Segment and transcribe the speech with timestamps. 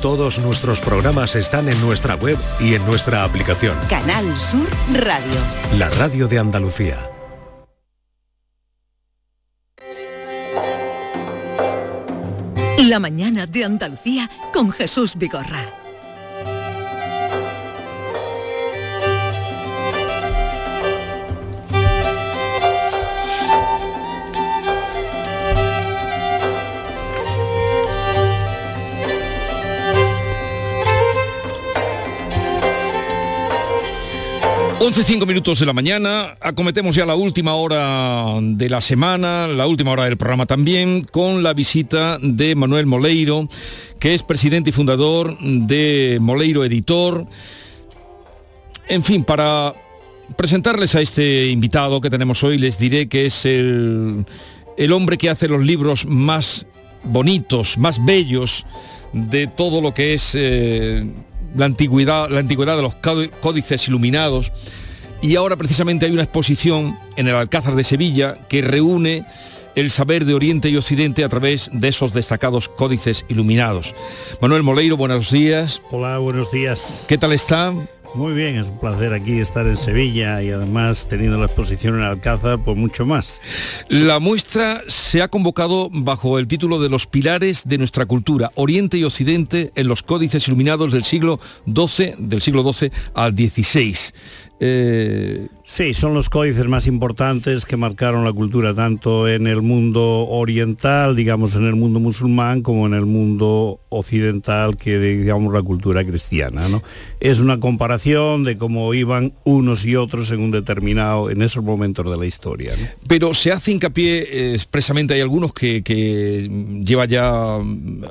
[0.00, 3.76] Todos nuestros programas están en nuestra web y en nuestra aplicación.
[3.90, 5.38] Canal Sur Radio.
[5.78, 6.96] La radio de Andalucía.
[12.78, 15.79] La mañana de Andalucía con Jesús Vigorra.
[34.80, 39.90] 11.05 minutos de la mañana, acometemos ya la última hora de la semana, la última
[39.90, 43.46] hora del programa también, con la visita de Manuel Moleiro,
[43.98, 47.26] que es presidente y fundador de Moleiro Editor.
[48.88, 49.74] En fin, para
[50.38, 54.24] presentarles a este invitado que tenemos hoy, les diré que es el,
[54.78, 56.64] el hombre que hace los libros más
[57.04, 58.64] bonitos, más bellos
[59.12, 60.30] de todo lo que es...
[60.34, 61.06] Eh,
[61.56, 62.96] la antigüedad, la antigüedad de los
[63.40, 64.52] códices iluminados.
[65.22, 69.24] Y ahora precisamente hay una exposición en el Alcázar de Sevilla que reúne
[69.74, 73.94] el saber de Oriente y Occidente a través de esos destacados códices iluminados.
[74.40, 75.82] Manuel Moleiro, buenos días.
[75.90, 77.04] Hola, buenos días.
[77.06, 77.74] ¿Qué tal está?
[78.14, 82.02] Muy bien, es un placer aquí estar en Sevilla y además teniendo la exposición en
[82.02, 83.40] Alcázar, por mucho más.
[83.88, 88.98] La muestra se ha convocado bajo el título de Los pilares de nuestra cultura, Oriente
[88.98, 91.38] y Occidente en los códices iluminados del siglo
[91.72, 93.96] XII, del siglo XII al XVI.
[94.62, 100.28] Eh, sí, son los códices más importantes que marcaron la cultura tanto en el mundo
[100.28, 106.04] oriental, digamos en el mundo musulmán, como en el mundo occidental, que digamos la cultura
[106.04, 106.68] cristiana.
[106.68, 106.82] ¿no?
[107.20, 112.10] Es una comparación de cómo iban unos y otros en un determinado, en esos momentos
[112.10, 112.74] de la historia.
[113.08, 115.80] Pero se hace hincapié eh, expresamente, hay algunos que,
[116.84, 117.56] lleva ya,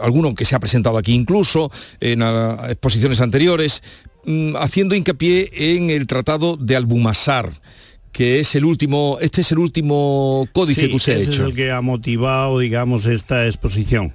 [0.02, 4.09] alguno que se ha presentado aquí incluso en exposiciones anteriores, Mm,
[4.59, 7.52] haciendo hincapié en el Tratado de Albumasar
[8.12, 11.32] que es el último, este es el último códice que usted ha hecho.
[11.32, 14.14] es el que ha motivado, digamos, esta exposición.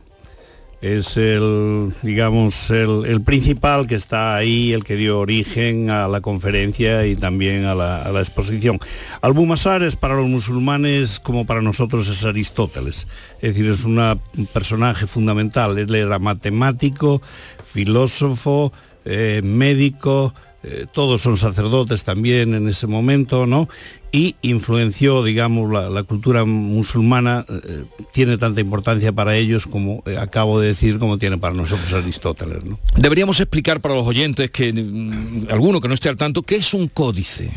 [0.83, 7.07] Es el, digamos, el, principal que está ahí, el que dio origen a la conferencia
[7.07, 8.79] y también a la, a la exposición.
[9.23, 13.07] Albumasar es para los musulmanes como para nosotros es Aristóteles.
[13.41, 14.19] Es decir, es un
[14.53, 15.79] personaje fundamental.
[15.79, 17.23] Él era matemático,
[17.65, 18.71] filósofo,
[19.05, 20.35] eh, médico,
[20.67, 23.69] eh, todos son sacerdotes también en ese momento, ¿no?
[24.13, 27.85] Y influenció, digamos, la, cultura musulmana, eh,
[28.15, 32.79] tiene tanta importancia para ellos como acabo de decir, como tiene para nosotros Aristóteles, ¿no?
[32.97, 36.73] Deberíamos explicar para los oyentes, que mm, alguno que no esté al tanto, ¿qué es
[36.73, 37.51] un códice?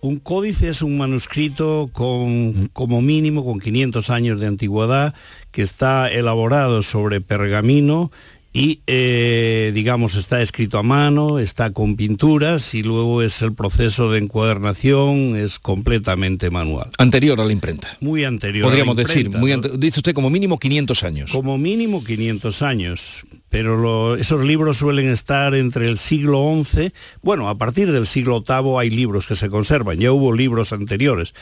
[0.00, 5.14] Un códice es un manuscrito con, como mínimo, con 500 años de antigüedad,
[5.50, 8.10] que está elaborado sobre pergamino
[8.56, 14.12] y eh, digamos está escrito a mano, está con pinturas y luego es el proceso
[14.12, 16.88] de encuadernación, es completamente manual.
[16.98, 17.98] Anterior a la imprenta.
[18.00, 18.68] Muy anterior.
[18.68, 21.32] Podríamos decir, muy dice usted como mínimo 500 años.
[21.32, 26.92] Como mínimo 500 años, pero esos libros suelen estar entre el siglo XI,
[27.22, 31.34] bueno, a partir del siglo VIII hay libros que se conservan, ya hubo libros anteriores,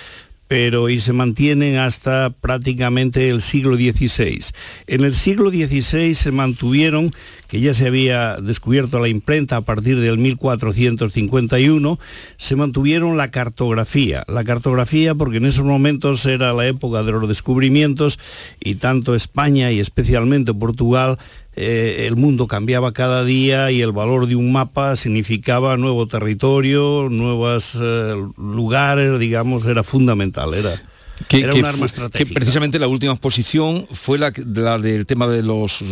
[0.49, 4.45] pero y se mantienen hasta prácticamente el siglo XVI.
[4.87, 7.11] En el siglo XVI se mantuvieron,
[7.49, 11.99] que ya se había descubierto la imprenta a partir del 1451,
[12.37, 14.25] se mantuvieron la cartografía.
[14.29, 18.19] La cartografía porque en esos momentos era la época de los descubrimientos
[18.61, 21.19] y tanto España y especialmente Portugal
[21.55, 27.09] eh, el mundo cambiaba cada día y el valor de un mapa significaba nuevo territorio,
[27.11, 30.81] nuevos eh, lugares, digamos, era fundamental, era...
[31.29, 32.29] Que, Era un arma estratégica.
[32.29, 35.85] Que precisamente la última exposición fue la, del tema de los eh,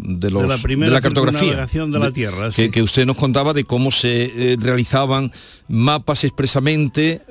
[0.00, 3.64] de los de la, de la cartografía de la tierra que, usted nos contaba de
[3.64, 5.32] cómo se realizaban
[5.68, 7.22] mapas expresamente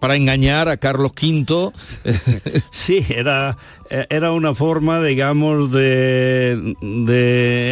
[0.00, 1.72] para engañar a Carlos V
[2.70, 3.56] sí era
[3.90, 6.74] eh, era una forma, digamos, de,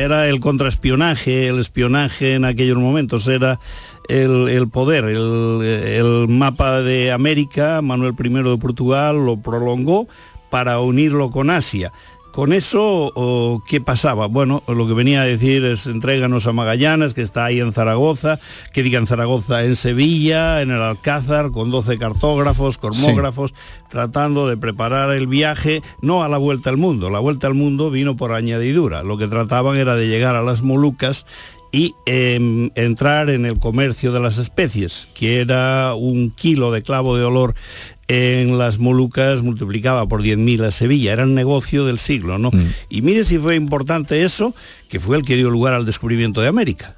[0.05, 3.59] era el contraespionaje, el espionaje en aquellos momentos, era
[4.09, 10.07] el, poder, el, el, mapa de América, Manuel I de Portugal lo prolongó
[10.51, 11.93] para unirlo con Asia.
[12.35, 14.27] Con eso, ¿qué pasaba?
[14.27, 18.41] Bueno, lo que venía a decir es entréganos a Magallanes, que está ahí en Zaragoza,
[18.73, 23.55] que digan Zaragoza en Sevilla, en el Alcázar, con 12 cartógrafos, cosmógrafos,
[23.89, 27.93] tratando de preparar el viaje, no a la vuelta al mundo, la vuelta al mundo
[27.93, 31.27] vino por añadidura, lo que trataban era de llegar a las Molucas
[31.75, 37.17] y em, entrar en el comercio de las especies, que era un kilo de clavo
[37.17, 37.57] de olor
[38.07, 42.53] en las Molucas multiplicaba por 10.000 a Sevilla, era el negocio del siglo, ¿no?
[42.53, 42.67] Mm.
[42.91, 44.55] Y mire si fue importante eso,
[44.89, 46.95] que fue el que dio lugar al descubrimiento de América.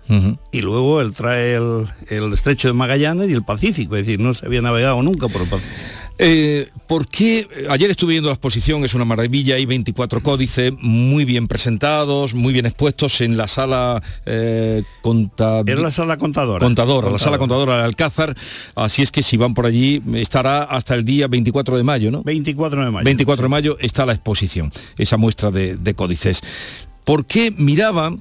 [0.52, 4.34] Y luego él trae el, el, estrecho de Magallanes y el Pacífico, es decir, no
[4.34, 5.75] se había navegado nunca por el Pacífico.
[6.19, 7.49] Eh, ¿Por qué?
[7.69, 12.53] Ayer estuve viendo la exposición, es una maravilla, hay 24 códices muy bien presentados, muy
[12.53, 15.81] bien expuestos en la sala eh, contadora.
[15.81, 16.65] la sala contadora.
[16.65, 18.37] Contadora, la sala contadora de Alcázar.
[18.77, 22.23] Así es que si van por allí, estará hasta el día 24 de mayo, ¿no?
[22.23, 23.05] 24 de mayo.
[23.05, 26.41] 24 de mayo está la exposición, esa muestra de, códices.
[27.05, 28.15] ¿Por qué miraba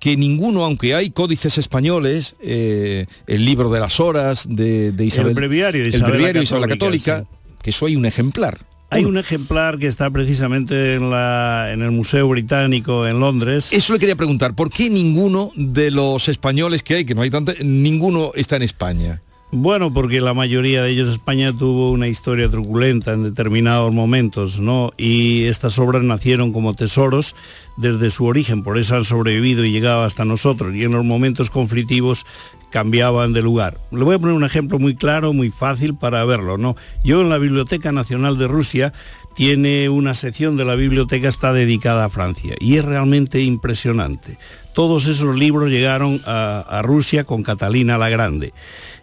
[0.00, 5.34] que ninguno, aunque hay códices españoles, eh, el libro de las horas de, Isabel, el
[5.34, 7.37] breviario de Isabel, la Católica, que
[7.68, 8.58] eso hay un ejemplar.
[8.90, 13.68] Hay un ejemplar que está precisamente en, la, en el Museo Británico en Londres.
[13.70, 17.28] Eso le quería preguntar, ¿por qué ninguno de los españoles que hay, que no hay
[17.28, 19.20] tanto, ninguno está en España?
[19.50, 24.92] Bueno, porque la mayoría de ellos España tuvo una historia truculenta en determinados momentos, ¿no?
[24.98, 27.34] Y estas obras nacieron como tesoros
[27.78, 30.74] desde su origen, por eso han sobrevivido y llegado hasta nosotros.
[30.74, 32.26] Y en los momentos conflictivos
[32.70, 33.78] cambiaban de lugar.
[33.90, 36.76] Le voy a poner un ejemplo muy claro, muy fácil para verlo, ¿no?
[37.04, 38.92] Yo en la Biblioteca Nacional de Rusia
[39.38, 44.36] tiene una sección de la biblioteca está dedicada a Francia y es realmente impresionante.
[44.72, 48.52] Todos esos libros llegaron a, Rusia con Catalina la Grande.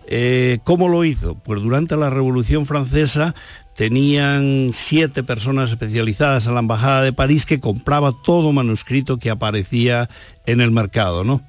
[0.07, 1.35] Eh, ¿Cómo lo hizo?
[1.35, 3.33] Pues durante la Revolución Francesa
[3.75, 10.09] tenían siete personas especializadas en la Embajada de París que compraba todo manuscrito que aparecía
[10.45, 11.41] en el mercado, ¿no?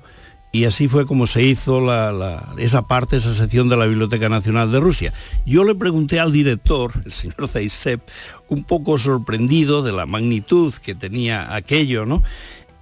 [0.56, 1.82] Y así fue como se hizo
[2.56, 5.12] esa parte, esa sección de la Biblioteca Nacional de Rusia.
[5.44, 8.00] Yo le pregunté al director, el señor Zaisep,
[8.48, 12.22] un poco sorprendido de la magnitud que tenía aquello, ¿no?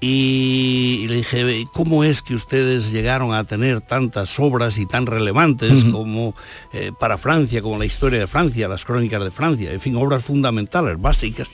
[0.00, 5.82] y, le dije, ¿cómo es que ustedes llegaron a tener tantas obras y tan relevantes
[5.90, 6.36] como
[6.74, 10.24] eh, para Francia, como la historia de Francia, las crónicas de Francia, en fin, obras
[10.24, 11.50] fundamentales, básicas?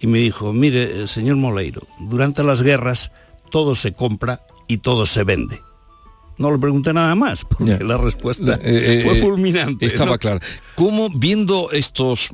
[0.00, 3.12] Y me dijo, mire, eh, señor Moleiro, durante las guerras
[3.50, 5.60] todo se compra y todo se vende.
[6.36, 9.86] No le pregunté nada más, porque la respuesta eh, fue fulminante.
[9.86, 10.38] Estaba claro.
[10.76, 12.30] ¿Cómo viendo estos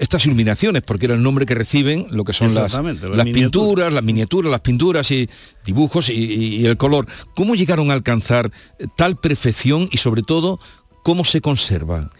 [0.00, 4.02] estas iluminaciones, porque era el nombre que reciben lo que son las, las pinturas, las
[4.02, 5.28] miniaturas, las pinturas y
[5.64, 7.06] dibujos y, el color.
[7.34, 8.50] ¿Cómo llegaron a alcanzar
[8.96, 10.58] tal perfección y sobre todo
[11.02, 12.10] cómo se conservan?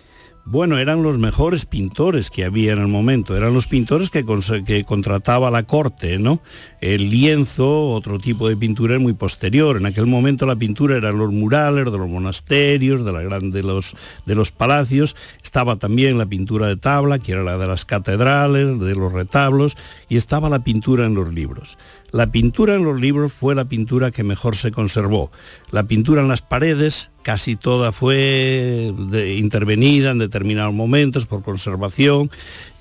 [0.51, 4.25] Bueno, eran los mejores pintores que había en el momento, eran los pintores que,
[4.67, 6.41] que, contrataba la corte, ¿no?
[6.81, 9.77] El lienzo, otro tipo de pintura muy posterior.
[9.77, 13.95] En aquel momento la pintura era los murales de los monasterios, de, los,
[14.27, 18.81] de los palacios, estaba también la pintura de tabla, que era la de las catedrales,
[18.81, 19.77] de los retablos,
[20.09, 21.79] y estaba la pintura en los libros.
[22.13, 25.31] La pintura en los libros fue la pintura que mejor se conservó.
[25.71, 28.93] La pintura en las paredes casi toda fue
[29.37, 32.31] intervenida en determinados momentos por conservación.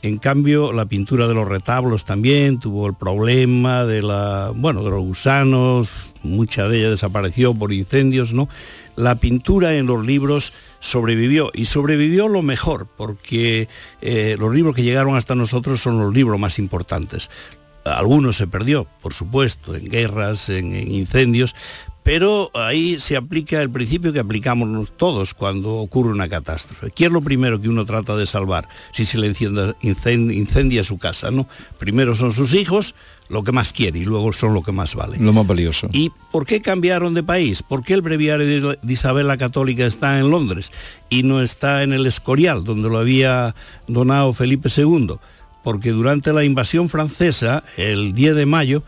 [0.02, 4.90] En cambio, la pintura de los retablos también tuvo el problema de la, bueno, de
[4.90, 8.50] los gusanos, mucha de ella desapareció por incendios, ¿no?
[8.96, 13.68] La pintura en los libros sobrevivió y sobrevivió lo mejor porque
[14.02, 17.30] eh, los libros que llegaron hasta nosotros son los libros más importantes.
[17.98, 21.56] Algunos se perdió, por supuesto, en guerras, en, incendios,
[22.04, 26.90] pero ahí se aplica el principio que aplicamos todos cuando ocurre una catástrofe.
[26.90, 29.28] ¿Qué es lo primero que uno trata de salvar si se le
[29.82, 31.30] incendia, su casa?
[31.30, 31.48] ¿no?
[31.78, 32.96] Primero son sus hijos,
[33.28, 35.18] lo que más quiere, y luego son lo que más vale.
[35.20, 35.88] Lo más valioso.
[35.94, 37.62] ¿Y por qué cambiaron de país?
[37.62, 40.72] ¿Por qué el breviario de Isabel la Católica está en Londres
[41.10, 43.54] y no está en el Escorial, donde lo había
[43.88, 45.20] donado Felipe II?
[45.64, 48.84] Porque durante la invasión francesa, el 10 de mayo,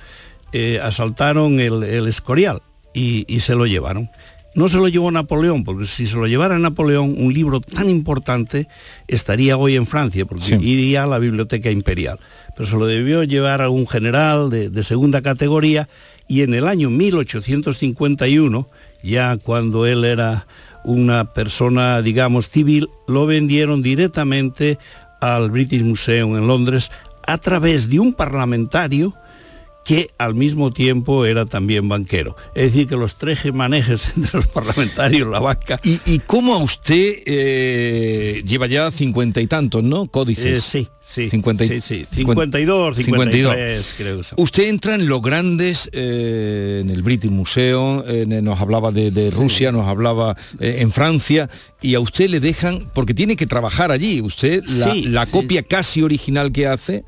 [0.54, 2.62] eh, asaltaron el, Escorial
[2.94, 4.10] y, se lo llevaron.
[4.54, 8.68] No se lo llevó Napoleón, porque si se lo llevara Napoleón, un libro tan importante
[9.08, 12.20] estaría hoy en Francia, porque iría a la Biblioteca Imperial.
[12.58, 15.88] Pero se lo debió llevar a un general de, de segunda categoría
[16.28, 18.70] y en el año 1851,
[19.04, 20.48] ya cuando él era
[20.84, 24.80] una persona, digamos, civil, lo vendieron directamente
[25.22, 26.92] al British Museum en Londres
[27.26, 29.14] a través de un parlamentario
[29.84, 32.36] que al mismo tiempo era también banquero.
[32.54, 35.80] Es decir, que los tres manejes entre los parlamentarios, la banca...
[35.84, 40.06] ¿Y, cómo a usted eh, lleva ya cincuenta y tantos, ¿no?
[40.06, 40.60] Códices.
[40.60, 42.06] Eh, sí, sí, 50 sí, sí.
[42.06, 44.40] 52, 53, creo que son.
[44.40, 48.04] Usted entra en los grandes, eh, en el British Museum,
[48.44, 51.50] nos hablaba de, Rusia, nos hablaba en Francia,
[51.82, 56.02] y a usted le dejan, porque tiene que trabajar allí, usted la, la copia casi
[56.02, 57.04] original que hace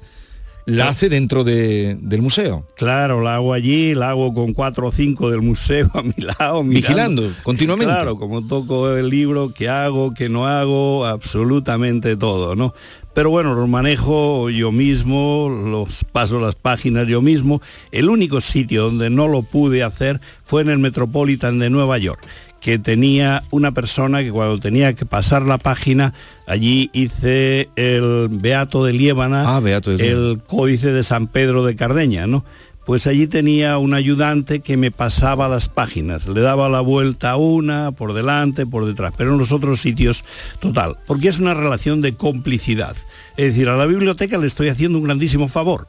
[0.66, 2.66] la hace dentro de, del museo.
[2.76, 6.64] Claro, la hago allí, la hago con cuatro o cinco del museo a mi lado.
[6.64, 7.94] Vigilando continuamente.
[7.94, 12.74] Claro, como toco el libro, qué hago, qué no hago, absolutamente todo, ¿no?
[13.14, 17.62] Pero bueno, lo manejo yo mismo, los paso las páginas yo mismo.
[17.92, 22.26] El único sitio donde no lo pude hacer fue en el Metropolitan de Nueva York
[22.64, 26.14] que tenía una persona que cuando tenía que pasar la página,
[26.48, 32.46] allí hice el Beato de Liébana, ah, el Códice de San Pedro de Cardeña, ¿no?
[32.86, 37.36] Pues allí tenía un ayudante que me pasaba las páginas, le daba la vuelta a
[37.36, 40.24] una, por delante, por detrás, pero en los otros sitios,
[40.60, 42.96] total, porque es una relación de complicidad.
[43.36, 45.88] Es decir, a la biblioteca le estoy haciendo un grandísimo favor,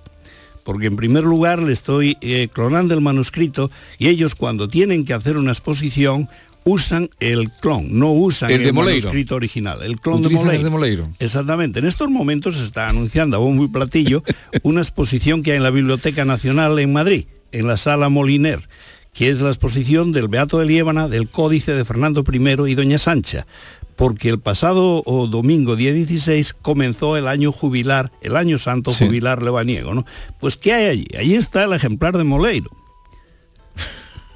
[0.65, 5.15] porque en primer lugar le estoy eh, clonando el manuscrito y ellos cuando tienen que
[5.15, 6.29] hacer una exposición
[6.65, 10.31] usan el clon, no usan el, manuscrito original, el clon de
[10.71, 11.11] Moleiro.
[11.19, 11.79] Exactamente.
[11.79, 14.23] En estos momentos se está anunciando a bombo y platillo
[14.63, 18.69] una exposición que hay en la Biblioteca Nacional en Madrid, en la Sala Moliner,
[19.13, 22.99] que es la exposición del Beato de Liébana, del Códice de Fernando I y Doña
[22.99, 23.47] Sancha,
[23.95, 29.95] porque el pasado domingo, día 16, comenzó el año jubilar, el año santo jubilar lebaniego,
[29.95, 30.05] ¿no?
[30.41, 31.07] Pues ¿qué hay allí?
[31.17, 32.71] Allí está el ejemplar de Moleiro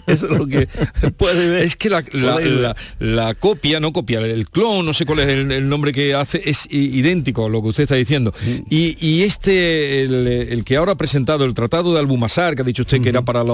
[0.09, 0.69] eso es lo que
[1.17, 1.65] puede ver.
[1.65, 6.15] Es que la, copia, no copia, el clon, no sé cuál es el, nombre que
[6.15, 8.33] hace, es idéntico a lo que usted está diciendo.
[8.45, 8.59] Mm.
[8.71, 13.01] Y, este, el, que ahora ha presentado el Tratado de Albumasar, que ha dicho usted
[13.01, 13.45] que era para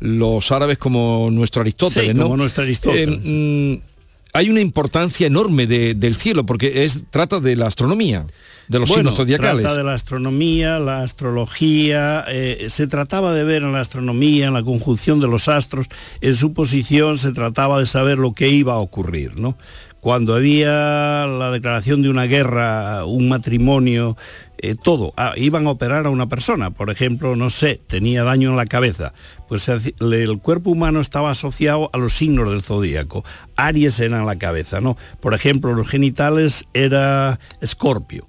[0.00, 3.18] los árabes como nuestro Aristóteles, Como nuestro Aristóteles.
[3.24, 3.91] Eh, mm,
[4.32, 8.24] hay una importancia enorme del cielo, porque es, trata de la astronomía
[8.68, 9.62] de los signos zodiacales.
[9.62, 14.54] Trata de la astronomía, la astrología, eh, se trataba de ver en la astronomía, en
[14.54, 15.86] la conjunción de los astros,
[16.20, 19.56] en su posición se trataba de saber lo que iba a ocurrir, ¿no?
[20.00, 24.16] Cuando había la declaración de una guerra, un matrimonio,
[24.58, 28.50] eh, todo, ah, iban a operar a una persona, por ejemplo, no sé, tenía daño
[28.50, 29.12] en la cabeza,
[29.58, 33.24] pues el cuerpo humano estaba asociado a los signos del zodíaco.
[33.56, 34.96] Aries era la cabeza, ¿no?
[35.20, 38.26] Por ejemplo, los genitales era Escorpio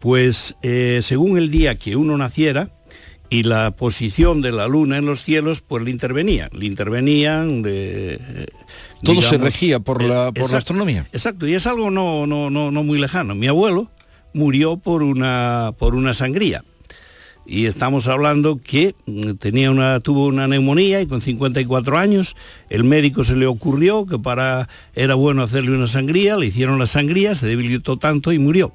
[0.00, 2.70] pues eh, según el día que uno naciera
[3.28, 8.14] y la posición de la luna en los cielos, pues le intervenían, le intervenían de...
[8.14, 8.46] Eh,
[9.04, 11.06] Todo se regía por, la, por la astronomía.
[11.12, 13.36] Exacto, y es algo no, no, no, no muy lejano.
[13.36, 13.90] Mi abuelo
[14.32, 16.64] murió por una, por una sangría
[17.50, 22.36] y estamos hablando que mm, tenía una, tuvo una neumonía y con 54 años
[22.68, 26.86] el médico se le ocurrió que para era bueno hacerle una sangría, le hicieron la
[26.86, 28.72] sangría, se debilitó tanto y murió.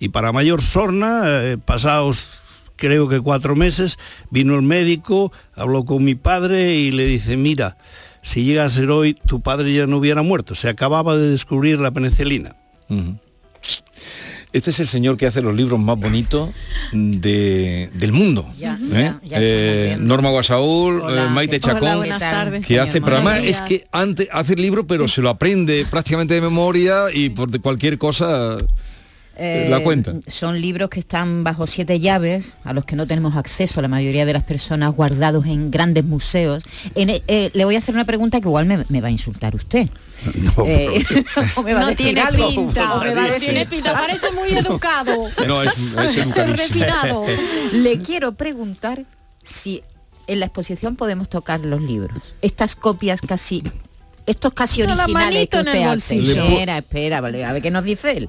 [0.00, 2.40] Y para mayor sorna, eh, pasados
[2.74, 3.98] creo que cuatro meses,
[4.30, 7.78] vino el médico, habló con mi padre y le dice, mira,
[8.22, 10.56] si llega a ser hoy, tu padre ya no hubiera muerto.
[10.56, 12.56] Se acababa de descubrir la penicilina.
[14.52, 16.50] Este es el señor que hace los libros más bonitos
[16.92, 18.48] del mundo.
[18.60, 19.12] ¿eh?
[19.30, 22.06] Eh, Norma Guasaúl, Maite Chacón,
[22.66, 26.34] que hace, pero además es que antes hace el libro, pero se lo aprende prácticamente
[26.34, 28.56] de memoria y por cualquier cosa
[29.38, 30.10] la cuenta.
[30.10, 33.88] Eh, son libros que están bajo siete llaves, a los que no tenemos acceso la
[33.88, 36.64] mayoría de las personas, guardados en grandes museos.
[36.94, 39.88] E, eh, le voy a hacer una pregunta que igual me, va a insultar usted.
[40.34, 41.04] No, eh,
[41.56, 43.00] no tiene pinta,
[43.38, 45.28] tiene pinta, parece muy educado.
[45.46, 45.76] No, es,
[46.16, 47.24] educadísimo.
[47.72, 49.04] Le quiero preguntar
[49.44, 49.82] si
[50.26, 52.34] en la exposición podemos tocar los libros.
[52.42, 53.62] Estas copias casi,
[54.26, 56.18] estos casi originales que usted hace.
[56.18, 58.28] Espera, espera, vale, a ver qué nos dice él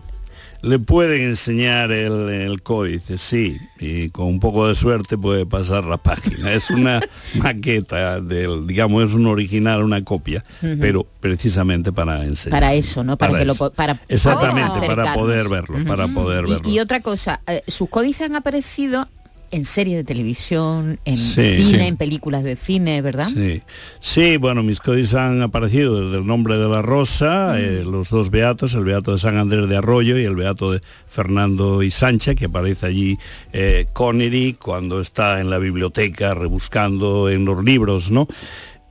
[0.62, 5.98] le pueden enseñar el, códice, sí, y con un poco de suerte puede pasar la
[5.98, 6.52] página.
[6.52, 7.00] Es una
[7.36, 10.44] maqueta del, digamos, es un original, una copia,
[10.80, 12.60] pero precisamente para enseñar.
[12.60, 13.18] Para eso, ¿no?
[13.18, 16.70] Para, que lo para Exactamente, para poder verlo, para poder verlo.
[16.70, 19.08] Y, otra cosa, eh, sus códices han aparecido
[19.52, 23.28] en series de televisión, en cine, en películas de cine, ¿verdad?
[23.34, 23.62] Sí,
[24.00, 27.58] sí bueno, mis códices han aparecido desde el nombre de la rosa, mm.
[27.58, 30.82] eh, los dos beatos, el beato de San Andrés de Arroyo y el beato de
[31.08, 33.18] Fernando y Sancha, que aparece allí
[33.54, 38.28] eh, Connery cuando está en la biblioteca rebuscando en los libros, ¿no?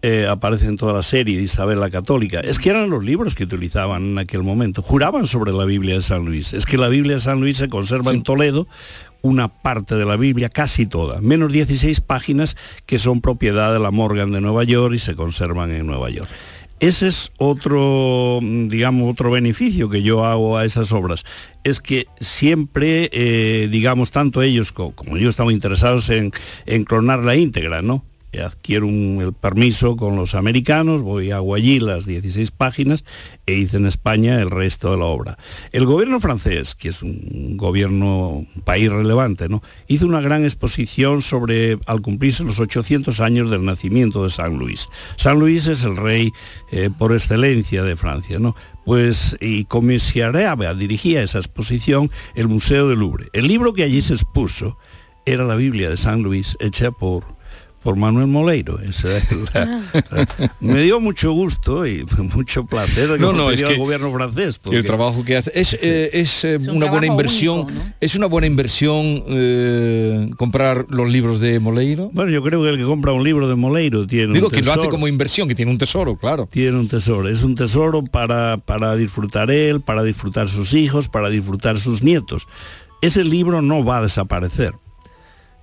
[0.01, 2.39] Eh, aparece en toda la serie de Isabel la Católica.
[2.39, 4.81] Es que eran los libros que utilizaban en aquel momento.
[4.81, 6.53] Juraban sobre la Biblia de San Luis.
[6.53, 8.69] Es que la Biblia de San Luis se conserva en Toledo
[9.23, 12.57] una parte de la Biblia, casi toda, menos 16 páginas
[12.87, 16.31] que son propiedad de la Morgan de Nueva York y se conservan en Nueva York.
[16.81, 21.25] Ese es otro, digamos, otro beneficio que yo hago a esas obras.
[21.65, 26.31] Es que siempre, eh, digamos, tanto ellos como, yo estamos interesados en,
[26.67, 28.05] en clonar la íntegra, ¿no?
[28.45, 33.05] Adquiero el permiso con los americanos, voy hago allí las 16 páginas
[33.47, 35.39] e hice en España el resto de la obra.
[35.73, 39.63] El gobierno francés, que es un gobierno, país relevante, ¿no?
[39.87, 44.89] hizo una gran exposición sobre, al cumplirse los 800 años del nacimiento de San Luis.
[45.17, 46.33] San Luis es el rey
[46.71, 48.55] eh, por excelencia de Francia, ¿no?
[48.85, 53.29] pues y comisariaba, dirigía esa exposición el Museo del Louvre.
[53.35, 54.79] El libro que allí se expuso
[55.27, 57.38] era la Biblia de San Luis, hecha por
[57.83, 58.79] por Manuel Moleiro.
[60.61, 62.05] me dio mucho gusto y
[62.35, 64.61] mucho placer que no, no, es que el gobierno francés.
[64.71, 67.67] El trabajo que hace es, eh, es, eh, una buena inversión.
[68.01, 72.11] Es una buena inversión eh, comprar los libros de Moleiro.
[72.13, 74.73] Bueno, yo creo que el que compra un libro de Moleiro tiene Digo que lo
[74.73, 76.49] hace como inversión, que tiene un tesoro, claro.
[76.51, 77.29] Tiene un tesoro.
[77.29, 82.49] Es un tesoro para, para disfrutar él, para disfrutar sus hijos, para disfrutar sus nietos.
[83.01, 84.75] Ese libro no va a desaparecer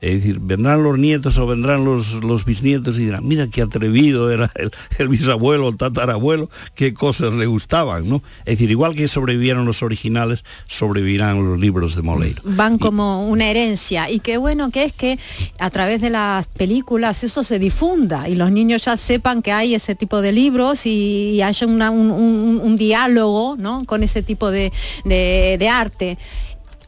[0.01, 4.29] es decir, vendrán los nietos o vendrán los, los bisnietos y dirán, mira qué atrevido
[4.29, 4.51] era
[4.99, 8.21] el, bisabuelo, el tatarabuelo, qué cosas le gustaban, ¿no?
[8.39, 12.41] Es decir, igual que sobrevivieron los originales, sobrevivirán los libros de Moleiro.
[12.43, 15.17] Van como una herencia y qué bueno que es que
[15.59, 19.75] a través de las películas eso se difunda y los niños ya sepan que hay
[19.75, 23.83] ese tipo de libros y, haya un, diálogo ¿no?
[23.85, 24.71] con ese tipo de,
[25.05, 26.17] de arte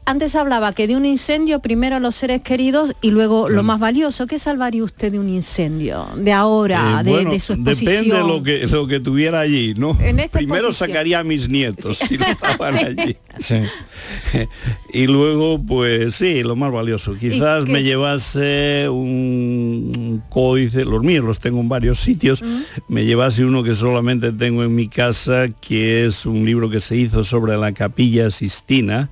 [0.08, 4.26] antes hablaba que de un incendio primero los seres queridos y luego lo más valioso.
[4.26, 6.08] ¿Qué salvaría usted de un incendio?
[6.16, 8.06] De ahora, eh, de, su exposición.
[8.06, 9.98] Depende de lo que, lo que tuviera allí, ¿no?
[10.32, 13.18] primero sacaría a mis nietos si no estaban allí.
[14.94, 17.16] y luego, pues sí, lo más valioso.
[17.16, 22.42] Quizás me llevase un códice, los míos los tengo en varios sitios,
[22.88, 26.96] me llevase uno que solamente tengo en mi casa, que es un libro que se
[26.96, 29.10] hizo sobre la capilla Sistina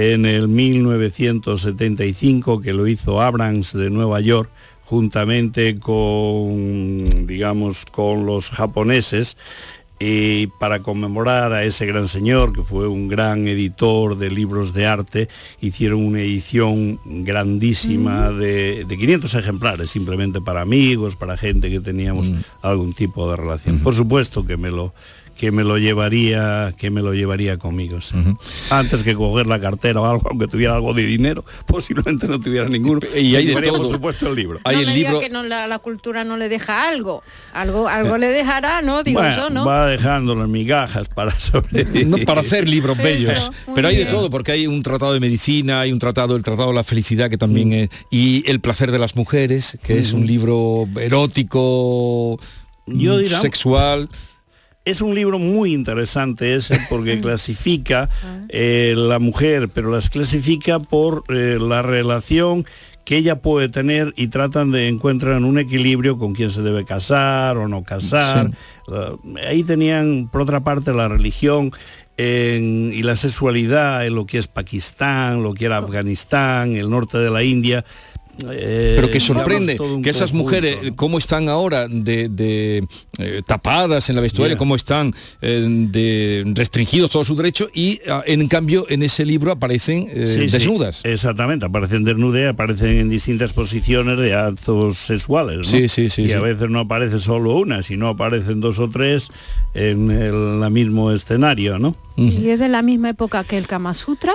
[0.00, 4.48] en el 1975 que lo hizo Abrams de Nueva York
[4.82, 9.36] juntamente con digamos con los japoneses
[10.02, 14.86] y para conmemorar a ese gran señor que fue un gran editor de libros de
[14.86, 15.28] arte,
[15.60, 22.94] hicieron una edición grandísima de, 500 ejemplares, simplemente para amigos, para gente que teníamos algún
[22.94, 23.80] tipo de relación.
[23.80, 24.94] Por supuesto que me lo
[25.40, 27.98] que me lo llevaría que me lo llevaría conmigo
[28.68, 32.68] antes que coger la cartera o algo aunque tuviera algo de dinero posiblemente no tuviera
[32.68, 33.00] ninguno.
[33.16, 33.78] Y hay de todo.
[33.78, 34.60] por supuesto el libro.
[34.64, 37.22] Hay el libro que la, cultura no le deja algo.
[37.54, 42.26] Algo algo le dejará no digo yo no va dejándolo en migajas para sobrevivir.
[42.26, 43.50] Para hacer libros bellos.
[43.74, 46.68] pero hay de todo porque hay un tratado de medicina hay un tratado el tratado
[46.68, 47.72] de la felicidad que también mm.
[47.72, 52.38] es y el placer de las mujeres que es un libro erótico
[52.86, 54.10] yo sexual
[54.84, 58.40] es un libro muy interesante ese porque clasifica ah.
[58.48, 62.64] eh, la mujer, pero las clasifica por eh, la relación
[63.04, 67.56] que ella puede tener y tratan de encuentran un equilibrio con quién se debe casar
[67.56, 68.50] o no casar.
[69.48, 71.72] ahí tenían, por otra parte, la religión
[72.18, 77.30] y la sexualidad en lo que es Pakistán, lo que era Afganistán, el norte de
[77.30, 77.84] la India,
[78.50, 82.86] eh, pero que sorprende que esas mujeres, cómo están ahora de,
[83.18, 88.22] eh, tapadas en la vestuaria, cómo están eh, de restringidos todos sus derechos y ah,
[88.26, 91.00] en cambio en ese libro aparecen desnudas.
[91.04, 95.66] exactamente, aparecen desnudas, aparecen en distintas posiciones de actos sexuales.
[95.66, 96.22] Sí, sí, sí.
[96.22, 99.28] Y a veces no aparece solo una, sino aparecen dos o tres
[99.74, 101.94] en el mismo escenario, ¿no?
[102.16, 104.32] ¿Y es de la misma época que el Kama Sutra?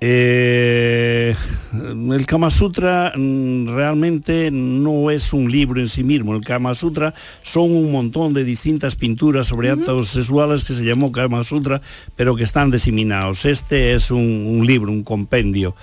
[0.00, 1.34] Eh,
[1.72, 6.34] el Kama Sutra mm, realmente no es un libro en sí mismo.
[6.34, 11.12] El Kama Sutra son un montón de distintas pinturas sobre actos sexuales que se llamó
[11.12, 11.80] Kama Sutra,
[12.14, 13.44] pero que están diseminados.
[13.44, 15.74] Este es un libro, un compendio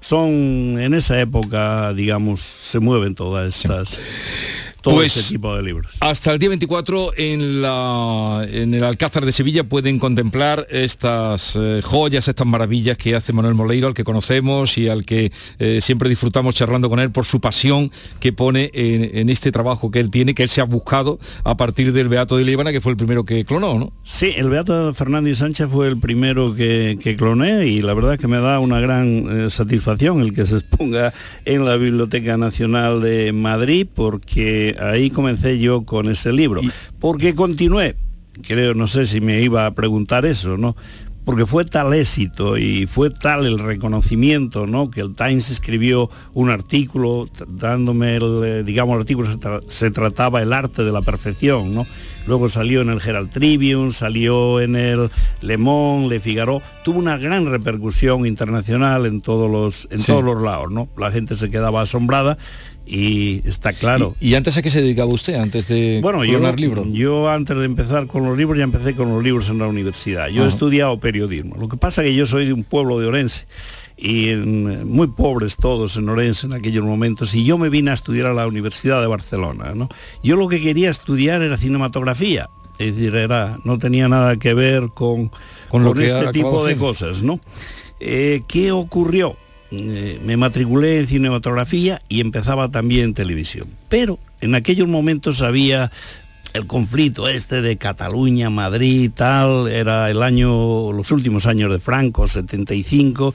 [0.00, 3.98] son en esa época, digamos, se mueven todas estas
[4.80, 5.94] todo pues, ese tipo de libros.
[6.00, 11.80] Hasta el día 24 en, la, en el Alcázar de Sevilla pueden contemplar estas eh,
[11.82, 16.08] joyas, estas maravillas que hace Manuel Moleiro, al que conocemos y al que eh, siempre
[16.08, 17.90] disfrutamos charlando con él por su pasión
[18.20, 21.92] que pone en, este trabajo que él tiene, que él se ha buscado a partir
[21.92, 23.92] del Beato de Líbana, que fue el primero que clonó, ¿no?
[24.02, 28.18] Sí, el Beato de Fernández Sánchez fue el primero que, que cloné y la verdad
[28.18, 31.12] que me da una gran eh, satisfacción el que se exponga
[31.44, 36.60] en la Biblioteca Nacional de Madrid porque ahí comencé yo con ese libro.
[36.98, 37.96] Porque continué,
[38.46, 40.76] creo, no sé si me iba a preguntar eso, ¿no?
[41.24, 44.90] porque fue tal éxito y fue tal el reconocimiento, ¿no?
[44.90, 49.28] Que el Times escribió un artículo dándome, el, eh, digamos, el artículo
[49.68, 51.86] se, trataba el arte de la perfección, ¿no?
[52.26, 57.16] luego salió en el Herald Tribune, salió en el Le Monde, Le Figaro, tuvo una
[57.16, 60.88] gran repercusión internacional en todos los, en todos los lados, ¿no?
[60.96, 62.38] La gente se quedaba asombrada
[62.92, 64.16] y está claro.
[64.18, 66.88] ¿Y, antes a qué se dedicaba usted, antes de bueno, yo, libros?
[66.90, 70.26] Yo antes de empezar con los libros ya empecé con los libros en la universidad.
[70.26, 71.56] Yo he estudiado periodismo.
[71.56, 73.46] Lo que pasa es que yo soy de un pueblo de Orense
[73.96, 78.26] y muy pobres todos en Orense en aquellos momentos y yo me vine a estudiar
[78.26, 79.72] a la Universidad de Barcelona.
[79.72, 79.88] ¿no?
[80.24, 82.50] Yo lo que quería estudiar era cinematografía,
[82.80, 85.30] es decir, era, no tenía nada que ver con,
[85.68, 87.22] con, lo que este tipo de cosas.
[87.22, 87.38] ¿no?
[88.00, 89.36] Eh, ¿Qué ocurrió?
[89.72, 93.68] Eh, me matriculé en cinematografía y empezaba también en televisión.
[93.88, 95.90] Pero en aquellos momentos había
[96.52, 102.26] el conflicto este de Cataluña, Madrid, tal, era el año, los últimos años de Franco,
[102.26, 103.34] 75,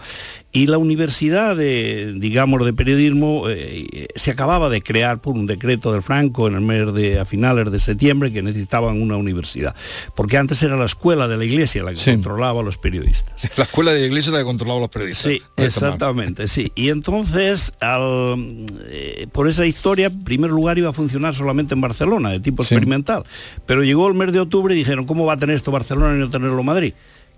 [0.56, 5.92] y la universidad de, digamos, de periodismo eh, se acababa de crear por un decreto
[5.92, 9.76] del Franco en el mes de, a finales de septiembre que necesitaban una universidad.
[10.16, 13.50] Porque antes era la escuela de la iglesia la que controlaba a los periodistas.
[13.58, 15.30] La escuela de la iglesia la que controlaba a los periodistas.
[15.30, 16.72] Sí, exactamente, sí.
[16.74, 22.30] Y entonces, eh, por esa historia, en primer lugar iba a funcionar solamente en Barcelona,
[22.30, 23.26] de tipo experimental.
[23.66, 26.20] Pero llegó el mes de octubre y dijeron, ¿cómo va a tener esto Barcelona y
[26.20, 26.94] no tenerlo Madrid?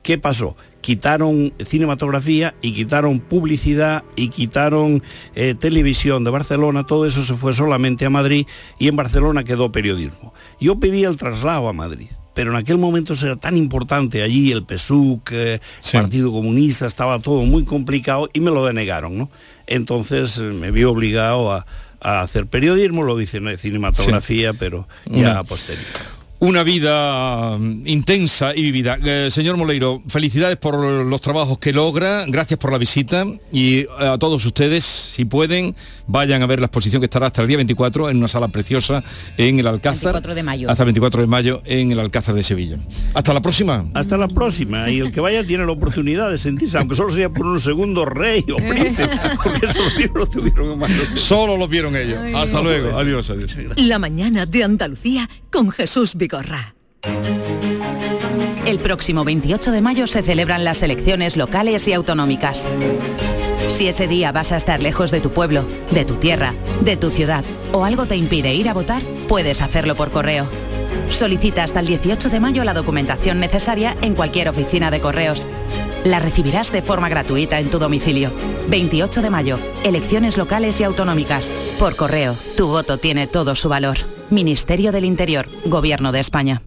[0.07, 0.55] ¿Qué pasó?
[0.79, 5.03] Quitaron cinematografía y quitaron publicidad y quitaron
[5.35, 8.47] eh, televisión de Barcelona, todo eso se fue solamente a Madrid
[8.79, 10.33] y en Barcelona quedó periodismo.
[10.61, 14.63] Yo pedí el traslado a Madrid pero en aquel momento era tan importante allí el
[14.63, 15.59] PSUC, eh,
[15.91, 19.29] Partido Comunista, estaba todo muy complicado y me lo denegaron, ¿no?
[19.65, 21.65] Entonces eh, me vi obligado a,
[21.99, 25.89] hacer periodismo, lo hice en cinematografía, pero ya a posteriori
[26.39, 28.97] una vida mm, intensa y vivida.
[29.03, 33.87] Eh, señor Moleiro, felicidades por los trabajos que logra, gracias por la visita y eh,
[33.99, 37.57] a todos ustedes, si pueden, vayan a ver la exposición que estará hasta el día
[37.57, 39.03] 24 en una sala preciosa
[39.37, 40.13] en el Alcázar.
[40.13, 40.69] 24 de mayo.
[40.69, 42.77] Hasta el 24 de mayo en el Alcázar de Sevilla.
[43.13, 43.85] Hasta la próxima.
[43.93, 44.89] Hasta la próxima.
[44.89, 48.05] Y el que vaya tiene la oportunidad de sentirse, aunque solo sea por un segundo
[48.05, 49.09] rey o príncipe,
[49.43, 50.79] porque esos libros tuvieron
[51.15, 52.19] Solo lo vieron ellos.
[52.35, 52.97] hasta luego.
[52.97, 53.55] Adiós, adiós.
[53.77, 56.15] La mañana de Andalucía con Jesús
[58.65, 62.65] El próximo 28 de mayo se celebran las elecciones locales y autonómicas.
[63.69, 67.09] Si ese día vas a estar lejos de tu pueblo, de tu tierra, de tu
[67.09, 70.47] ciudad o algo te impide ir a votar, puedes hacerlo por correo.
[71.09, 75.47] Solicita hasta el 18 de mayo la documentación necesaria en cualquier oficina de correos.
[76.07, 78.31] La recibirás de forma gratuita en tu domicilio.
[78.69, 81.51] 28 de mayo, elecciones locales y autonómicas.
[81.77, 83.97] Por correo, tu voto tiene todo su valor.
[84.29, 86.66] Ministerio del Interior, Gobierno de España.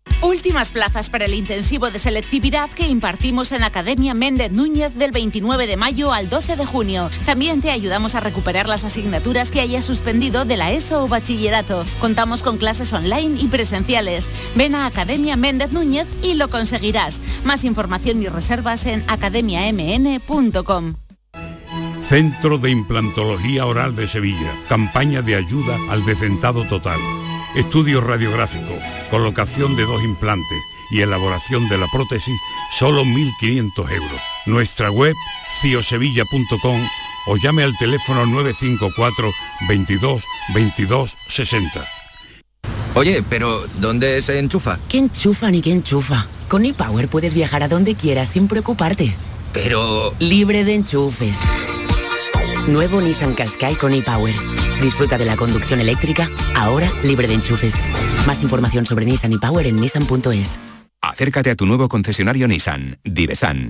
[0.21, 5.65] Últimas plazas para el intensivo de selectividad que impartimos en Academia Méndez Núñez del 29
[5.65, 7.09] de mayo al 12 de junio.
[7.25, 11.85] También te ayudamos a recuperar las asignaturas que hayas suspendido de la ESO o bachillerato.
[11.99, 14.29] Contamos con clases online y presenciales.
[14.55, 17.19] Ven a Academia Méndez Núñez y lo conseguirás.
[17.43, 20.93] Más información y reservas en academiamn.com.
[22.07, 24.53] Centro de Implantología Oral de Sevilla.
[24.69, 26.99] Campaña de ayuda al decentado total.
[27.55, 28.77] Estudio radiográfico,
[29.09, 30.59] colocación de dos implantes
[30.89, 32.39] y elaboración de la prótesis,
[32.77, 34.21] solo 1.500 euros.
[34.45, 35.13] Nuestra web,
[35.61, 36.79] ciosevilla.com
[37.27, 39.31] o llame al teléfono 954
[39.67, 41.85] 22 22 60.
[42.95, 44.79] Oye, pero ¿dónde se enchufa?
[44.87, 46.27] ¿Qué enchufa ni qué enchufa?
[46.47, 49.13] Con ePower puedes viajar a donde quieras sin preocuparte.
[49.53, 50.13] Pero...
[50.19, 51.37] Libre de enchufes.
[52.67, 54.33] Nuevo Nissan Qashqai con ePower.
[54.81, 57.73] Disfruta de la conducción eléctrica, ahora libre de enchufes.
[58.27, 60.59] Más información sobre Nissan ePower en nissan.es.
[61.01, 63.69] Acércate a tu nuevo concesionario Nissan, Divesan.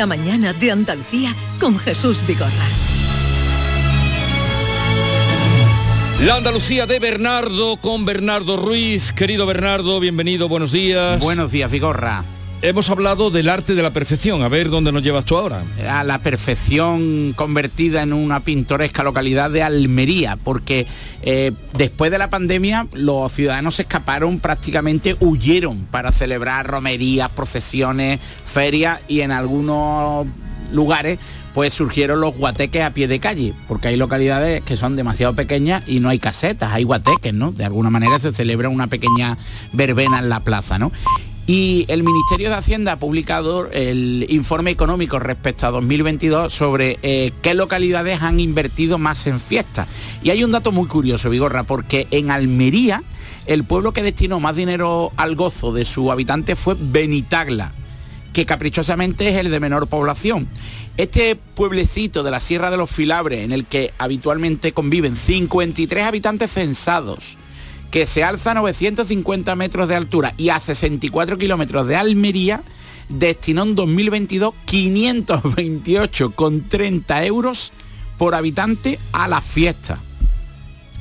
[0.00, 1.28] La mañana de Andalucía
[1.60, 2.50] con Jesús Vigorra.
[6.24, 9.12] La Andalucía de Bernardo con Bernardo Ruiz.
[9.12, 11.20] Querido Bernardo, bienvenido, buenos días.
[11.20, 12.24] Buenos días, Vigorra.
[12.62, 14.42] Hemos hablado del arte de la perfección.
[14.42, 15.62] A ver dónde nos llevas tú ahora.
[15.88, 20.86] A la perfección convertida en una pintoresca localidad de Almería, porque
[21.22, 29.00] eh, después de la pandemia los ciudadanos escaparon, prácticamente huyeron para celebrar romerías, procesiones, ferias
[29.08, 30.26] y en algunos
[30.70, 31.18] lugares
[31.54, 35.82] pues surgieron los guateques a pie de calle, porque hay localidades que son demasiado pequeñas
[35.88, 37.50] y no hay casetas, hay guateques, ¿no?
[37.50, 39.36] De alguna manera se celebra una pequeña
[39.72, 40.92] verbena en la plaza, ¿no?
[41.52, 47.32] Y el Ministerio de Hacienda ha publicado el informe económico respecto a 2022 sobre eh,
[47.42, 49.88] qué localidades han invertido más en fiestas.
[50.22, 53.02] Y hay un dato muy curioso, Vigorra, porque en Almería
[53.46, 57.72] el pueblo que destinó más dinero al gozo de su habitante fue Benitagla,
[58.32, 60.46] que caprichosamente es el de menor población.
[60.98, 66.52] Este pueblecito de la Sierra de los Filabres, en el que habitualmente conviven 53 habitantes
[66.52, 67.36] censados,
[67.90, 72.62] que se alza a 950 metros de altura y a 64 kilómetros de Almería,
[73.08, 77.72] destinó en 2022 528,30 euros
[78.16, 79.98] por habitante a la fiesta.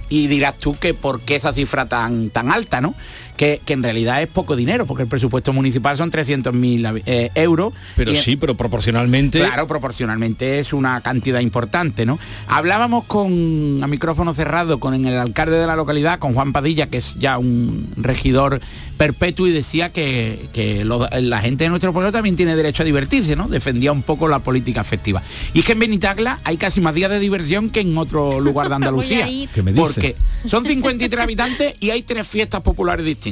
[0.09, 2.95] Y dirás tú que por qué esa cifra tan, tan alta, ¿no?
[3.39, 7.73] Que, que en realidad es poco dinero, porque el presupuesto municipal son 300.000 eh, euros.
[7.95, 9.39] Pero Y- sí, pero proporcionalmente...
[9.39, 12.19] Claro, proporcionalmente es una cantidad importante, ¿no?
[12.49, 16.97] Hablábamos con a micrófono cerrado con el alcalde de la localidad, con Juan Padilla, que
[16.97, 18.59] es ya un regidor
[18.97, 22.85] perpetuo y decía que, que lo- la gente de nuestro pueblo también tiene derecho a
[22.85, 23.47] divertirse, ¿no?
[23.47, 25.23] Defendía un poco la política festiva.
[25.53, 28.67] Y es que en Benitagla hay casi más días de diversión que en otro lugar
[28.67, 29.25] de Andalucía.
[29.53, 29.81] ¿Qué me dice?
[29.81, 33.28] Porque son 53 habitantes y hay tres fiestas populares distintas.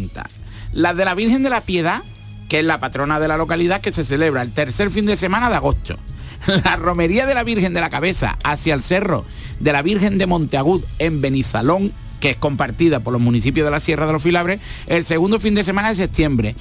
[0.73, 2.03] La de la Virgen de la Piedad,
[2.49, 5.49] que es la patrona de la localidad, que se celebra el tercer fin de semana
[5.49, 5.97] de agosto.
[6.63, 9.25] La romería de la Virgen de la Cabeza hacia el cerro
[9.59, 13.79] de la Virgen de Monteagud en Benizalón, que es compartida por los municipios de la
[13.79, 16.55] Sierra de los Filabres, el segundo fin de semana de septiembre.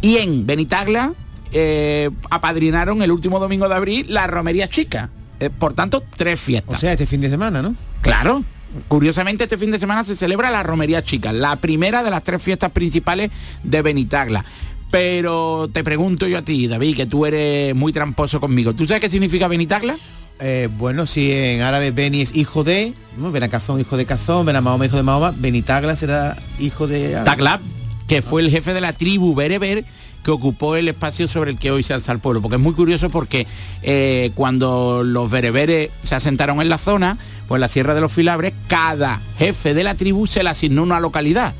[0.00, 1.12] Y en Benitagla
[1.52, 5.10] eh, apadrinaron el último domingo de abril la romería chica.
[5.40, 6.78] Eh, por tanto, tres fiestas.
[6.78, 7.74] O sea, este fin de semana, ¿no?
[8.00, 8.44] Claro.
[8.88, 12.42] Curiosamente este fin de semana se celebra la Romería Chica, la primera de las tres
[12.42, 13.30] fiestas principales
[13.62, 14.44] de Benitagla.
[14.90, 18.74] Pero te pregunto yo a ti, David, que tú eres muy tramposo conmigo.
[18.74, 19.96] ¿Tú sabes qué significa Benitagla?
[20.40, 23.30] Eh, bueno, si en árabe Beni es hijo de, ¿no?
[23.30, 27.12] Benacazón hijo de Cazón, Benamahoma hijo de Mahoma, Benitagla será hijo de...
[27.24, 27.60] Taglab,
[28.08, 29.84] que fue el jefe de la tribu bereber
[30.24, 32.40] que ocupó el espacio sobre el que hoy se alza el pueblo.
[32.40, 33.46] Porque es muy curioso porque
[33.82, 38.12] eh, cuando los bereberes se asentaron en la zona, pues en la Sierra de los
[38.12, 41.54] Filabres, cada jefe de la tribu se le asignó una localidad.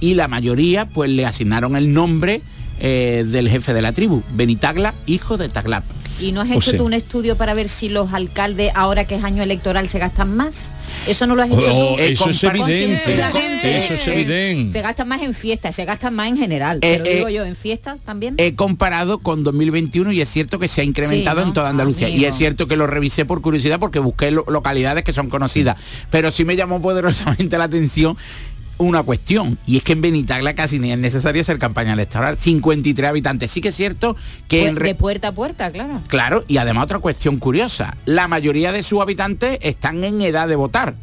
[0.00, 2.42] Y la mayoría pues le asignaron el nombre
[2.80, 5.82] eh, del jefe de la tribu, Benitagla, hijo de Taglab.
[6.18, 9.04] ¿Y no has O hecho sea- tú un estudio para ver si los alcaldes, ahora
[9.06, 10.72] que es año electoral, se gastan más?
[11.06, 12.02] Eso no lo has hecho Oh, tú.
[12.02, 13.12] eso es evidente,
[13.78, 14.72] eso es eh, evidente.
[14.72, 16.78] Se gastan más en fiestas, se gastan más en general.
[16.80, 18.34] Eh, pero eh, digo yo, en fiestas también.
[18.38, 21.48] He comparado con 2021 y es cierto que se ha incrementado Sí, ¿no?
[21.48, 22.08] en toda Andalucía.
[22.08, 25.76] Y es cierto que lo revisé por curiosidad porque busqué lo- localidades que son conocidas.
[26.10, 28.16] Pero sí me llamó poderosamente la atención
[28.78, 33.08] una cuestión y es que en Benitagla casi ni es necesario hacer campaña electoral 53
[33.08, 34.14] habitantes sí que es cierto
[34.48, 36.00] que Pues en re- de puerta a puerta, claro.
[36.08, 40.56] claro y además otra cuestión curiosa la mayoría de sus habitantes están en edad de
[40.56, 40.94] votar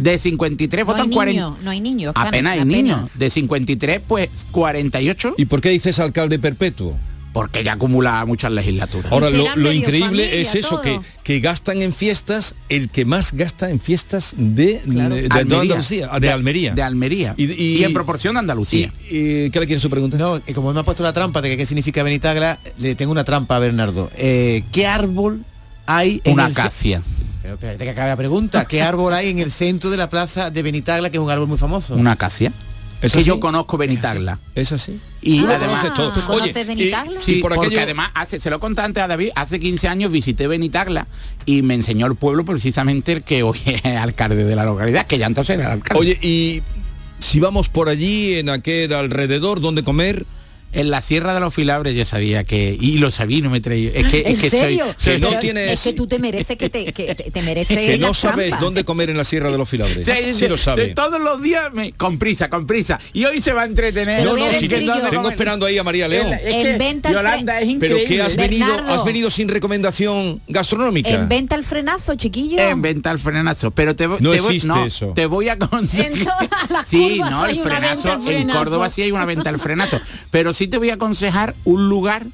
[0.00, 2.12] de 53 No hay votan 40 niños, no hay niños.
[2.14, 6.96] apenas hay niños de 53 pues 48 ¿Y por qué dices alcalde perpetuo?
[7.36, 11.92] Porque ya acumula muchas legislaturas Ahora, lo, lo increíble es eso, que, que gastan en
[11.92, 15.14] fiestas el que más gasta en fiestas de, Claro.
[15.14, 15.60] de, de toda Almería.
[15.60, 16.72] Andalucía, de, De- Almería.
[16.74, 17.34] de Almería.
[17.36, 18.90] Y, Y en proporción de Andalucía.
[19.10, 20.16] Y, ¿Qué le quiere su pregunta?
[20.16, 23.12] No, y como me ha puesto la trampa de que qué significa Benitagla, le tengo
[23.12, 24.10] una trampa a Bernardo.
[24.16, 25.44] Eh, ¿Qué árbol
[25.84, 27.02] hay en Una el acacia.
[27.42, 28.64] Pero espérate que acabe la pregunta.
[28.64, 31.48] ¿Qué árbol hay en el centro de la plaza de Benitagla, que es un árbol
[31.48, 31.96] muy famoso?
[31.96, 32.50] Una acacia.
[33.02, 33.26] ¿Es que así?
[33.28, 34.38] yo conozco Benitagla.
[34.54, 35.00] ¿Es así?
[35.22, 36.12] Y Tú lo además conoces todo.
[36.12, 37.20] ¿Tú Oye, Benitagla?
[37.20, 39.88] Sí, y por porque aquello- además hace, se lo conté antes a David, hace 15
[39.88, 41.06] años visité Benitagla
[41.44, 45.18] y me enseñó el pueblo precisamente el que hoy es alcalde de la localidad, que
[45.18, 46.00] ya entonces era el alcalde.
[46.00, 46.62] Oye, y
[47.18, 50.24] si vamos por allí, en aquel alrededor, donde comer,
[50.76, 53.60] en la Sierra de los Filabres yo sabía que y lo sabía y no me
[53.60, 56.68] traía es que, es que soy, que no tienes es que tú te mereces que
[56.68, 60.06] te que te mereces que no sabes dónde comer en la Sierra de los Filabres.
[60.36, 62.98] Sí, lo sabes todos los días me, con prisa con prisa.
[63.12, 64.24] Y hoy se va a entretener.
[64.24, 66.32] No, no, si tengo esperando ahí a María León.
[66.32, 71.10] Es que Yolanda es increíble pero que has venido has venido sin recomendación gastronómica.
[71.10, 72.58] En venta el frenazo chiquillo.
[72.58, 75.12] En venta el frenazo pero te, no te existe voy, eso.
[75.14, 76.26] te voy a conseguir.
[76.86, 80.78] Sí no el frenazo en Córdoba sí hay una venta al frenazo pero sí te
[80.78, 82.26] voy a aconsejar un lugar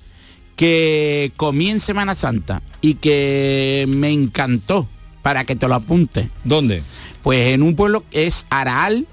[0.57, 4.89] que comí en Semana Santa y que me encantó
[5.23, 6.29] para que te lo apunte.
[6.45, 6.83] ¿Dónde?
[7.23, 9.07] Pues en un pueblo es Araal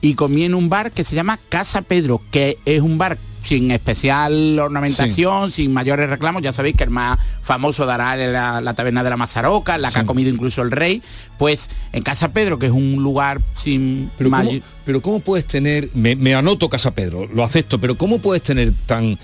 [0.00, 3.70] y comí en un bar que se llama Casa Pedro, que es un bar sin
[3.70, 6.42] especial ornamentación, sin mayores reclamos.
[6.42, 9.98] Ya sabéis que el más famoso dará la, la taberna de la Mazaroca, la que
[10.00, 11.02] ha comido incluso el rey.
[11.38, 14.10] Pues en Casa Pedro, que es un lugar sin...
[14.16, 14.50] Pero, ¿cómo,
[14.84, 15.90] pero ¿cómo puedes tener...
[15.94, 19.18] Me, me anoto Casa Pedro, lo acepto, pero ¿cómo puedes tener tan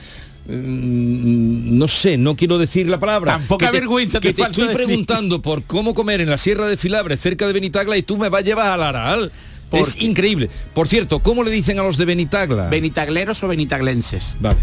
[0.47, 3.33] mm, no sé, no quiero decir la palabra.
[3.33, 7.47] Tampoco vergüenza que te, estoy preguntando por cómo comer en la Sierra de Filabre, cerca
[7.47, 9.33] de Benitagla, y tú me vas a llevar al Aral.
[9.73, 10.51] Es increíble.
[10.75, 12.69] Por cierto, ¿cómo le dicen a los de Benitagla?
[12.69, 14.37] Benitagleros o benitaglenses.
[14.41, 14.59] Vale.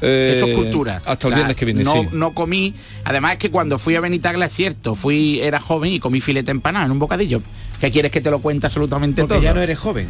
[0.00, 1.00] Eso es cultura.
[1.04, 2.08] Hasta el viernes que viene, no, sí.
[2.12, 2.74] no comí.
[3.04, 6.50] Además es que cuando fui a Benitagla es cierto, fui, era joven y comí filete
[6.50, 7.42] empanado en un bocadillo.
[7.80, 9.42] ¿Qué quieres que te lo cuente absolutamente Porque todo?
[9.42, 10.06] ya no eres joven.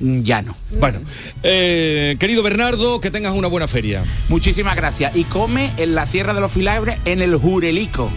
[0.00, 0.56] Mm, Ya no.
[0.80, 1.00] Bueno,
[1.44, 4.02] eh, querido Bernardo, que tengas una buena feria.
[4.28, 5.14] Muchísimas gracias.
[5.16, 8.10] Y come en la Sierra de los Filabres en el Jurelico.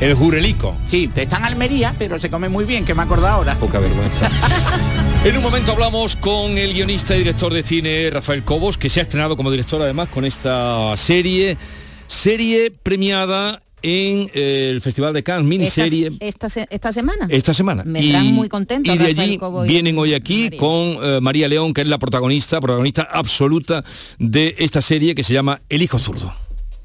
[0.00, 0.74] El Jurelico.
[0.86, 3.54] Sí, está en Almería, pero se come muy bien, que me acuerdo ahora.
[3.56, 4.30] Poca vergüenza.
[5.24, 9.00] en un momento hablamos con el guionista y director de cine Rafael Cobos, que se
[9.00, 11.58] ha estrenado como director además con esta serie,
[12.06, 16.12] serie premiada en eh, el Festival de Cannes, miniserie.
[16.20, 17.26] Esta, esta, esta semana.
[17.28, 17.82] Esta semana.
[17.84, 18.94] Vendrán muy contentos.
[18.94, 20.58] Y de Rafael allí Cobo y vienen hoy aquí María.
[20.58, 23.84] con eh, María León, que es la protagonista, protagonista absoluta
[24.18, 26.34] de esta serie que se llama El Hijo Zurdo.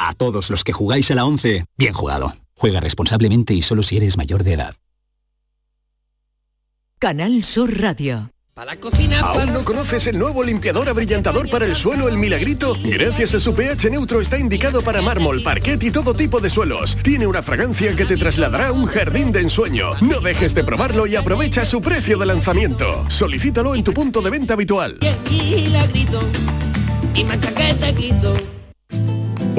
[0.00, 2.34] A todos los que jugáis a la 11, bien jugado.
[2.56, 4.74] Juega responsablemente y solo si eres mayor de edad.
[6.98, 8.32] Canal Sur Radio.
[9.22, 12.74] ¿Aún no conoces el nuevo limpiador abrillantador para el suelo El Milagrito?
[12.82, 16.96] Gracias a su pH neutro está indicado para mármol, parquet y todo tipo de suelos.
[17.02, 19.92] Tiene una fragancia que te trasladará a un jardín de ensueño.
[20.00, 23.04] No dejes de probarlo y aprovecha su precio de lanzamiento.
[23.10, 24.98] Solicítalo en tu punto de venta habitual.
[25.30, 25.70] y.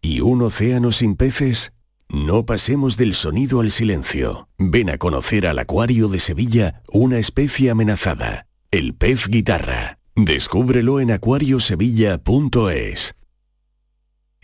[0.00, 1.72] ¿Y un océano sin peces?
[2.08, 4.48] No pasemos del sonido al silencio.
[4.58, 9.98] Ven a conocer al Acuario de Sevilla, una especie amenazada, el pez guitarra.
[10.14, 13.14] Descúbrelo en acuariosevilla.es.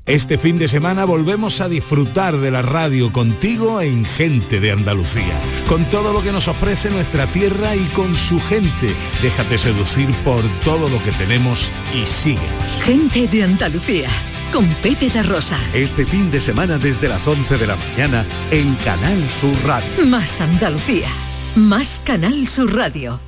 [0.07, 5.41] Este fin de semana volvemos a disfrutar de la radio contigo en Gente de Andalucía,
[5.67, 8.95] con todo lo que nos ofrece nuestra tierra y con su gente.
[9.23, 12.83] Déjate seducir por todo lo que tenemos y síguenos.
[12.83, 14.11] Gente de Andalucía
[14.55, 15.59] con Pepe de Rosa.
[15.75, 20.07] Este fin de semana desde las 11 de la mañana en Canal Sur Radio.
[20.07, 21.09] Más Andalucía,
[21.57, 23.19] más Canal Sur Radio.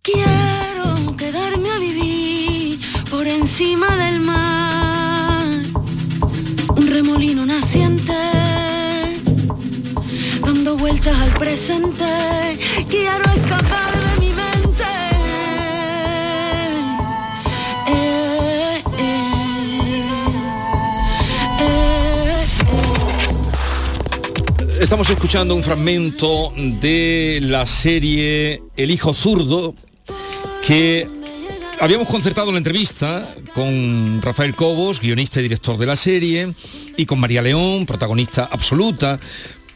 [0.00, 2.78] Quiero quedarme a vivir
[3.10, 5.46] por encima del mar.
[6.76, 8.14] Un remolino naciente,
[10.40, 12.04] dando vueltas al presente.
[12.88, 13.93] Quiero escapar.
[24.84, 29.74] Estamos escuchando un fragmento de la serie El hijo zurdo
[30.66, 31.08] que
[31.80, 36.52] habíamos concertado la entrevista con Rafael Cobos, guionista y director de la serie,
[36.98, 39.18] y con María León, protagonista absoluta.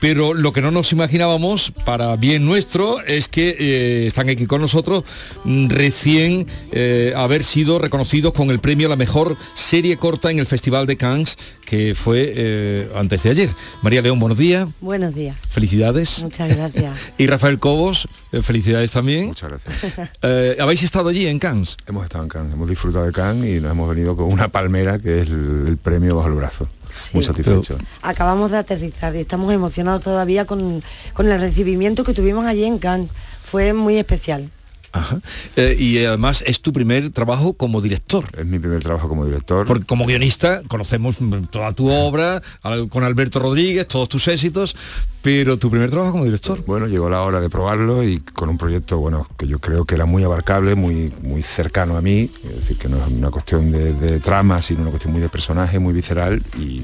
[0.01, 4.61] Pero lo que no nos imaginábamos, para bien nuestro, es que eh, están aquí con
[4.61, 5.05] nosotros
[5.45, 10.39] mm, recién eh, haber sido reconocidos con el premio a la mejor serie corta en
[10.39, 13.51] el Festival de Cannes, que fue eh, antes de ayer.
[13.83, 14.67] María León, buenos días.
[14.81, 15.37] Buenos días.
[15.49, 16.23] Felicidades.
[16.23, 17.13] Muchas gracias.
[17.19, 19.27] Y Rafael Cobos, eh, felicidades también.
[19.27, 20.11] Muchas gracias.
[20.23, 21.77] Eh, ¿Habéis estado allí en Cannes?
[21.87, 24.99] Hemos estado en Cannes, hemos disfrutado de Cannes y nos hemos venido con una palmera
[24.99, 26.69] que es el, el premio bajo el brazo.
[27.13, 27.79] Muy satisfecho.
[28.03, 30.83] Acabamos de aterrizar y estamos emocionados todavía con,
[31.15, 33.11] con el recibimiento que tuvimos allí en Cannes.
[33.43, 34.51] Fue muy especial.
[34.93, 35.21] Ajá.
[35.57, 38.25] Eh, y además es tu primer trabajo como director.
[38.37, 39.67] Es mi primer trabajo como director.
[39.67, 41.17] Porque como guionista conocemos
[41.51, 42.41] toda tu obra,
[42.89, 44.77] con Alberto Rodríguez, todos tus éxitos,
[45.23, 46.65] pero tu primer trabajo como director.
[46.65, 49.95] Bueno, llegó la hora de probarlo y con un proyecto, bueno, que yo creo que
[49.95, 53.71] era muy abarcable, muy, muy cercano a mí, es decir, que no es una cuestión
[53.71, 56.83] de, de trama, sino una cuestión muy de personaje, muy visceral y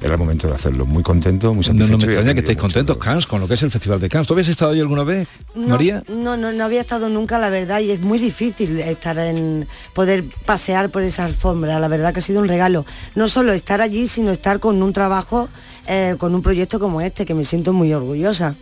[0.00, 0.86] era el momento de hacerlo.
[0.86, 1.92] Muy contento, muy No, satisfecho.
[1.92, 4.26] no me extraña que estéis contentos, Cannes, con lo que es el Festival de Cannes.
[4.26, 6.02] ¿Tú habías estado allí alguna vez, No, María?
[6.08, 10.24] No, no, no había estado nunca, la verdad, y es muy difícil estar en poder
[10.46, 11.78] pasear por esa alfombra.
[11.80, 12.86] La verdad que ha sido un regalo.
[13.14, 15.48] No solo estar allí, sino estar con un trabajo,
[15.86, 18.54] eh, con un proyecto como este, que me siento muy orgullosa.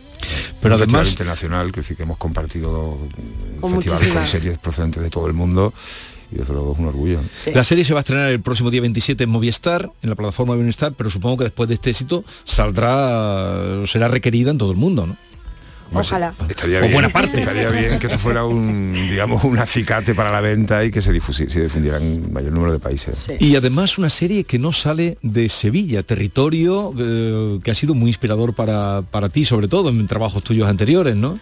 [0.61, 2.97] Pero un festival además- internacional, que sí que hemos compartido
[3.61, 5.73] Con festivales con series procedentes de todo el mundo
[6.31, 7.19] y desde luego es un orgullo.
[7.53, 10.53] La serie se va a estrenar el próximo día 27 en Movistar, en la plataforma
[10.53, 14.77] de Movistar, pero supongo que después de este éxito saldrá, será requerida en todo el
[14.77, 15.17] mundo, ¿no?
[15.91, 16.35] Ojalá.
[16.47, 17.39] Estaría O bien, buena parte.
[17.39, 21.11] Estaría bien que esto fuera un, digamos, un acicate para la venta y que se,
[21.11, 23.31] difusi- se difundiera en mayor número de países.
[23.39, 28.09] Y además una serie que no sale de Sevilla, territorio eh, que ha sido muy
[28.11, 31.39] inspirador para, para ti, sobre todo en trabajos tuyos anteriores, ¿no?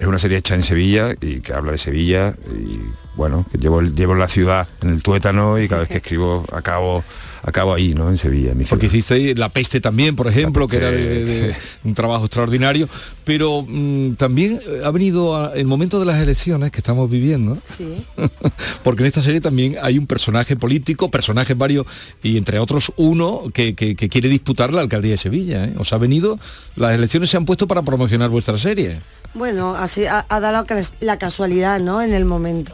[0.00, 2.80] Es una serie hecha en Sevilla y que habla de Sevilla y
[3.16, 6.44] bueno, que llevo, el- llevo la ciudad en el tuétano y cada vez que escribo
[6.52, 7.04] acabo,
[7.42, 8.08] acabo ahí, ¿no?
[8.10, 11.54] En Sevilla, en mi Porque hiciste La Peste también, por ejemplo, que era de, de-
[11.84, 12.88] un trabajo extraordinario,
[13.24, 17.58] pero mm, también eh, ha venido a- el momento de las elecciones que estamos viviendo,
[17.62, 18.04] Sí.
[18.82, 21.86] porque en esta serie también hay un personaje político, personajes varios,
[22.22, 25.64] y entre otros uno que, que- que quiere disputar la alcaldía de Sevilla.
[25.66, 25.74] ¿eh?
[25.78, 26.38] Os ha venido,
[26.76, 29.00] las elecciones se han puesto para promocionar vuestra serie.
[29.34, 30.64] Bueno, así ha, ha dado
[31.00, 32.00] la casualidad, ¿no?
[32.00, 32.72] En el momento.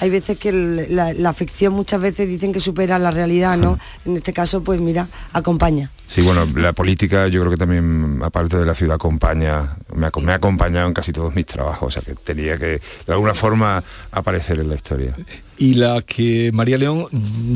[0.00, 3.78] Hay veces que el- la, la ficción muchas veces dicen que supera la realidad, ¿no?
[4.04, 5.90] En este caso, pues mira, acompaña.
[6.06, 10.12] Sí, bueno, la política yo creo que también, aparte de la ciudad, acompaña, me ha,
[10.20, 12.66] me ha acompañado en casi todos mis trabajos, o sea que tenía que
[13.06, 15.14] de alguna forma aparecer en la historia.
[15.56, 17.06] Y la que, María León,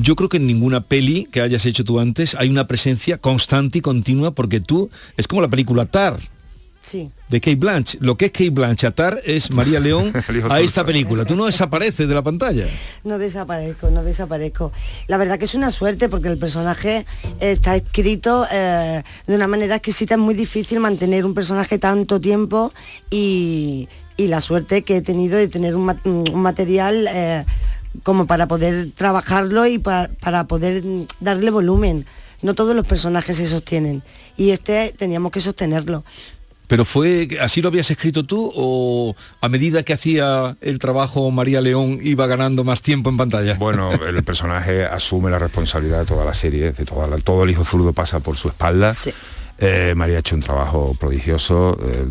[0.02, 3.78] yo creo que en ninguna peli que hayas hecho tú antes hay una presencia constante
[3.78, 6.18] y continua porque tú, es como la película Tar,
[6.86, 7.10] Sí.
[7.30, 7.96] de Kate Blanch.
[8.00, 10.12] Lo que es Kate Blanch, Tar es María León
[10.50, 11.24] a esta película.
[11.24, 12.66] Tú no desapareces de la pantalla.
[13.04, 14.70] No desaparezco, no desaparezco.
[15.06, 17.06] La verdad que es una suerte porque el personaje
[17.40, 22.72] está escrito eh, de una manera exquisita, es muy difícil mantener un personaje tanto tiempo
[23.10, 27.46] y, y la suerte que he tenido de tener un, ma- un material eh,
[28.02, 30.82] como para poder trabajarlo y pa- para poder
[31.20, 32.04] darle volumen.
[32.42, 34.02] No todos los personajes se sostienen
[34.36, 36.04] y este teníamos que sostenerlo.
[36.66, 41.60] Pero fue, ¿así lo habías escrito tú o a medida que hacía el trabajo María
[41.60, 43.54] León iba ganando más tiempo en pantalla?
[43.58, 47.50] Bueno, el personaje asume la responsabilidad de toda la serie, de toda la- todo el
[47.50, 48.92] hijo zurdo pasa por su espalda.
[49.58, 52.06] Eh, María ha hecho un trabajo prodigioso, eh,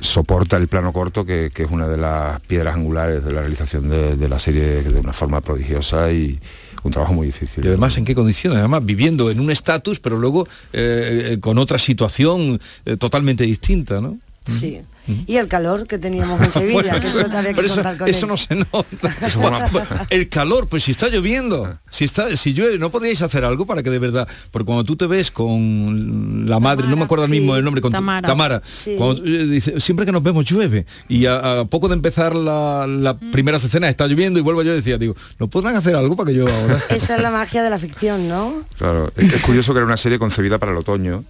[0.00, 3.88] soporta el plano corto, que, que es una de las piedras angulares de la realización
[3.88, 6.40] de, de la serie de una forma prodigiosa y
[6.88, 7.64] un trabajo muy difícil.
[7.64, 8.58] Y además, ¿en qué condiciones?
[8.58, 14.00] Además, viviendo en un estatus, pero luego eh, eh, con otra situación eh, totalmente distinta,
[14.00, 14.18] ¿no?
[14.46, 14.80] Sí.
[15.26, 18.26] Y el calor que teníamos en Sevilla, Bueno, que eso había que eso, con eso
[18.26, 18.28] él.
[18.28, 20.06] no se nota.
[20.10, 23.82] el calor, pues si está lloviendo, si está, si llueve, ¿no podríais hacer algo para
[23.82, 24.28] que de verdad?
[24.50, 27.80] Porque cuando tú te ves con la madre, no me acuerdo el mismo el nombre,
[27.82, 28.26] con tu- Tamara.
[28.28, 28.94] Tamara, Sí.
[28.98, 30.86] cuando, eh, dice, siempre que nos vemos llueve.
[31.08, 33.30] Y a, a poco de empezar la, la Mm.
[33.30, 36.28] primeras escenas está lloviendo y vuelvo yo y decía, digo, ¿no podrán hacer algo para
[36.30, 36.78] que llueva ahora?
[36.90, 38.62] Esa es la magia de la ficción, ¿no?
[38.76, 41.24] Claro, es, es curioso que era una serie concebida para el otoño,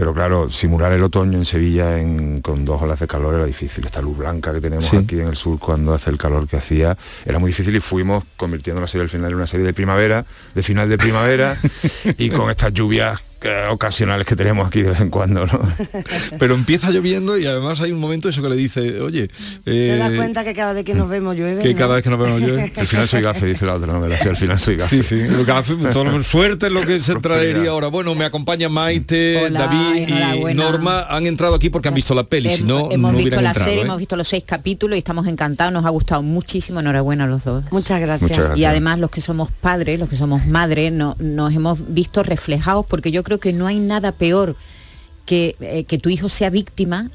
[0.00, 3.84] pero claro, simular el otoño en Sevilla en- con dos olas de calor era difícil.
[3.84, 4.96] Esta luz blanca que tenemos Sí.
[4.96, 6.96] aquí en el sur cuando hace el calor que hacía
[7.26, 10.24] era muy difícil y fuimos convirtiendo la serie al final en una serie de primavera,
[10.54, 11.54] de final de primavera
[12.16, 13.20] y con estas lluvias
[13.70, 15.60] ocasionales que tenemos aquí de vez en cuando, ¿no?
[16.38, 19.28] Pero empieza lloviendo y además hay un momento eso que le dice, oye...
[19.64, 21.62] ¿Te das eh, cuenta que cada vez que nos vemos llueve?
[21.62, 21.78] que no?
[21.78, 22.72] cada vez que nos vemos llueve.
[22.76, 24.96] Al final soy gafe, dice la otra novela, sí, al final soy gafe.
[24.96, 27.88] Sí, sí, lo que hace, todo- suerte es lo que se traería ahora.
[27.88, 30.08] Bueno, me acompaña Maite, Hola, David
[30.50, 30.54] y.
[30.54, 31.02] Norma.
[31.08, 33.64] Han entrado aquí porque han visto la peli, si no, hemos no visto la entrado,
[33.64, 33.84] serie, ¿eh?
[33.84, 37.44] hemos visto los seis capítulos y estamos encantados, nos ha gustado muchísimo, enhorabuena a los
[37.44, 37.64] dos.
[37.70, 38.22] Muchas gracias.
[38.22, 38.58] Muchas gracias.
[38.58, 42.84] Y además los que somos padres, los que somos madres, no- nos hemos visto reflejados
[42.86, 44.56] porque yo creo que no hay nada peor
[45.26, 47.10] que, eh, que tu hijo sea víctima.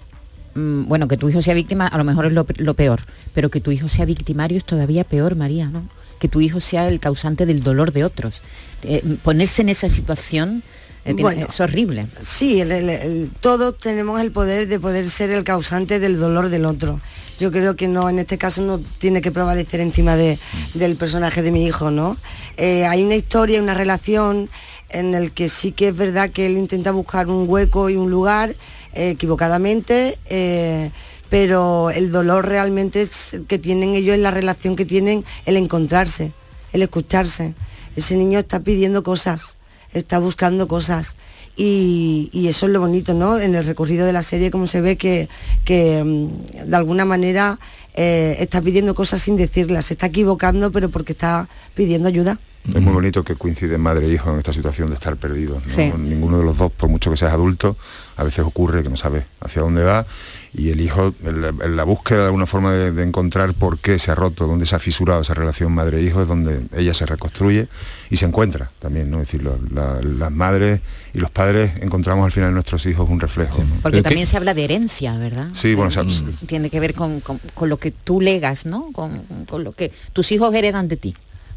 [0.54, 3.02] mm, Bueno, que tu hijo sea víctima a lo mejor es lo, lo peor,
[3.34, 5.88] pero que tu hijo sea victimario es todavía peor, María, ¿no?
[6.20, 8.42] Que tu hijo sea el causante del dolor de otros.
[8.84, 10.64] Eh, ponerse en esa situación
[11.04, 11.46] eh, Bueno.
[11.50, 12.08] es horrible.
[12.22, 16.50] Sí, el- el- el- todos tenemos el poder de poder ser el causante del dolor
[16.50, 17.00] del otro.
[17.38, 20.40] Yo creo que no, en este caso no tiene que prevalecer encima de,
[20.74, 22.18] del personaje de mi hijo, ¿no?
[22.58, 24.50] Eh, hay una historia, una relación
[24.96, 28.10] en el que sí que es verdad que él intenta buscar un hueco y un
[28.10, 28.56] lugar
[28.94, 30.92] eh, equivocadamente, eh,
[31.30, 36.34] pero el dolor realmente es que tienen ellos en la relación que tienen, el encontrarse,
[36.72, 37.54] el escucharse.
[37.96, 39.58] Ese niño está pidiendo cosas,
[39.92, 41.18] está buscando cosas.
[41.58, 43.40] Y, y eso es lo bonito, ¿no?
[43.40, 45.30] En el recorrido de la serie, como se ve que,
[45.64, 47.60] que, mm, de alguna manera
[47.94, 52.40] eh, está pidiendo cosas sin decirlas, se está equivocando, pero porque está pidiendo ayuda.
[52.74, 55.64] Es muy bonito que coinciden madre e hijo en esta situación de estar perdidos.
[55.66, 55.72] ¿no?
[55.72, 55.92] Sí.
[55.98, 57.78] Ninguno de los dos, por mucho que seas adulto,
[58.18, 60.06] a veces ocurre que no sabes hacia dónde va
[60.54, 64.10] y el hijo, en la, búsqueda de alguna forma de, de encontrar por qué se
[64.12, 67.68] ha roto, dónde se ha fisurado esa relación madre-hijo, es donde ella se reconstruye
[68.10, 69.22] y se encuentra también, ¿no?
[69.22, 70.80] Es decir, lo- la- las madres
[71.14, 73.60] y los padres encontramos al final en nuestros hijos un reflejo.
[73.64, 73.82] ¿no?
[73.84, 75.50] Porque también se habla de herencia, ¿verdad?
[75.54, 76.04] Sí, bueno, o sea,
[76.48, 78.92] tiene que ver con, con- con lo que tú legas, ¿no?
[78.94, 81.16] Con, con lo que tus hijos heredan de ti.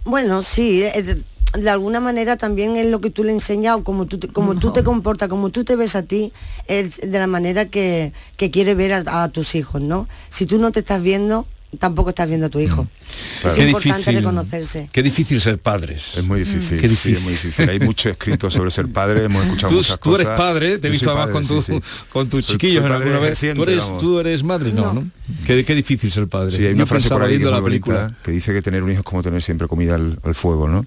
[0.08, 4.06] Bueno, sí, eh, de, alguna manera también es lo que tú le enseñas o como
[4.06, 6.32] tú te, como tú te comportas, como tú te ves a ti,
[6.66, 10.08] es de la manera que, que quiere ver a, a tus hijos, ¿no?
[10.30, 11.46] Si tú no te estás viendo,
[11.78, 12.88] tampoco estás viendo a tu hijo.
[13.44, 14.14] Es Qué importante difícil.
[14.16, 14.88] reconocerse.
[14.92, 16.16] Qué difícil ser padres.
[16.16, 17.14] Es muy difícil, Qué sí, difícil.
[17.16, 17.68] es muy difícil.
[17.70, 20.90] Hay mucho escrito sobre ser padre, hemos escuchado Tú, muchas tú eres padre, te he
[20.90, 21.72] Yo visto además con, tu- sí.
[22.10, 23.30] con tus Soy- chiquillos soy en alguna vez.
[23.30, 24.00] reciente, Tú eres, vamos.
[24.02, 25.10] tú eres madre, no, ¿no?
[25.46, 26.56] Qué, qué difícil ser padre.
[26.56, 28.00] Sí, hay Yo una frase por ahí viendo la película.
[28.04, 30.68] bonita, que dice que tener un hijo es como tener siempre comida al, al fuego,
[30.68, 30.86] ¿no?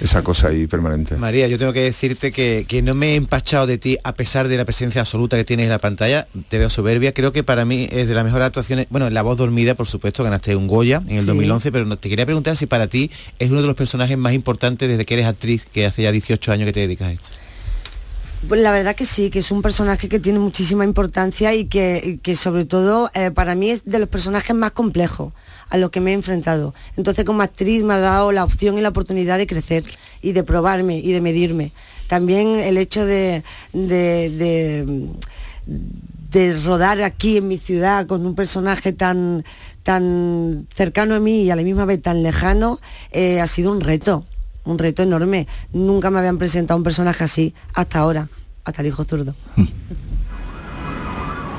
[0.00, 1.16] Esa cosa ahí permanente.
[1.16, 4.48] María, yo tengo que decirte que, que no me he empachado de ti a pesar
[4.48, 6.28] de la presencia absoluta que tienes en la pantalla.
[6.48, 7.14] Te veo soberbia.
[7.14, 8.86] Creo que para mí es de las mejores actuaciones.
[8.90, 11.26] Bueno, La voz dormida, por supuesto, ganaste un Goya en el Sí.
[11.26, 14.32] 2011, pero no, te quería preguntar si para ti es uno de los personajes más
[14.34, 17.28] importantes desde que eres actriz, que hace ya 18 años que te dedicas a esto.
[18.48, 22.02] Pues la verdad que sí, que es un personaje que tiene muchísima importancia y que,
[22.04, 25.32] y que sobre todo eh, para mí es de los personajes más complejos
[25.70, 26.74] a los que me he enfrentado.
[26.98, 29.84] Entonces como actriz me ha dado la opción y la oportunidad de crecer
[30.20, 31.72] y de probarme y de medirme.
[32.06, 33.42] También el hecho de,
[33.72, 35.08] de, de-
[36.30, 39.44] de rodar aquí en mi ciudad con un personaje tan,
[39.84, 42.80] tan cercano a mí y a la misma vez tan lejano
[43.12, 44.24] eh, ha sido un reto
[44.64, 45.46] un reto enorme.
[45.72, 48.28] Nunca me habían presentado un personaje así hasta ahora,
[48.64, 49.34] hasta el hijo zurdo.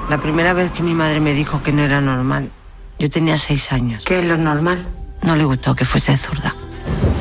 [0.09, 2.51] La primera vez que mi madre me dijo que no era normal,
[2.99, 4.03] yo tenía seis años.
[4.05, 4.85] ¿Qué es lo normal?
[5.23, 6.53] No le gustó que fuese zurda.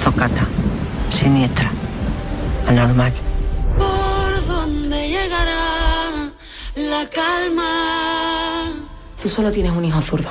[0.02, 0.46] Zocata,
[1.10, 1.70] siniestra,
[2.68, 3.10] anormal.
[3.78, 6.30] ¿Por dónde llegará
[6.76, 8.74] la calma?
[9.22, 10.28] Tú solo tienes un hijo zurdo.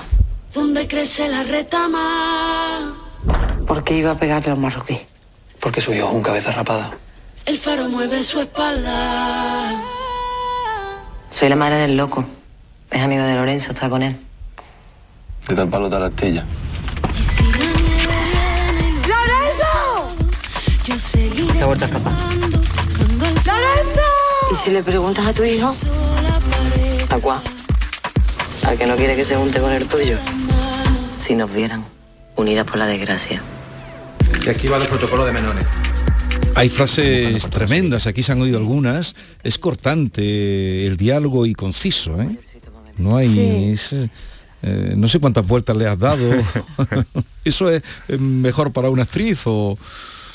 [0.53, 2.93] ¿Dónde crece la retama?
[3.65, 4.99] ¿Por qué iba a pegarle a un marroquí?
[5.59, 6.91] Porque su hijo es un cabeza rapada.
[7.45, 9.81] El faro mueve su espalda.
[11.29, 12.23] Soy la madre del loco.
[12.91, 14.15] Es amigo de Lorenzo, está con él.
[15.47, 16.45] De tal palo, tal astilla.
[19.07, 20.15] ¡Lorenzo!
[20.85, 22.13] Yo seguiré Se ha vuelto a escapar.
[22.31, 23.37] el
[24.51, 25.73] ¿Y si le preguntas a tu hijo?
[27.09, 27.41] ¿A cuál?
[28.67, 30.17] Al que no quiere que se junte con el tuyo.
[31.23, 31.85] Si nos vieran,
[32.35, 33.41] unidas por la desgracia.
[34.45, 35.63] Y aquí va el protocolo de menores.
[36.53, 39.15] Hay frases tremendas, aquí se han oído algunas.
[39.41, 42.27] Es cortante el diálogo y conciso, ¿eh?
[42.97, 43.29] No hay...
[43.29, 43.71] Sí.
[43.71, 44.09] es,
[44.63, 46.29] eh, no sé cuántas vueltas le has dado.
[47.45, 47.81] ¿Eso es
[48.19, 49.77] mejor para una actriz o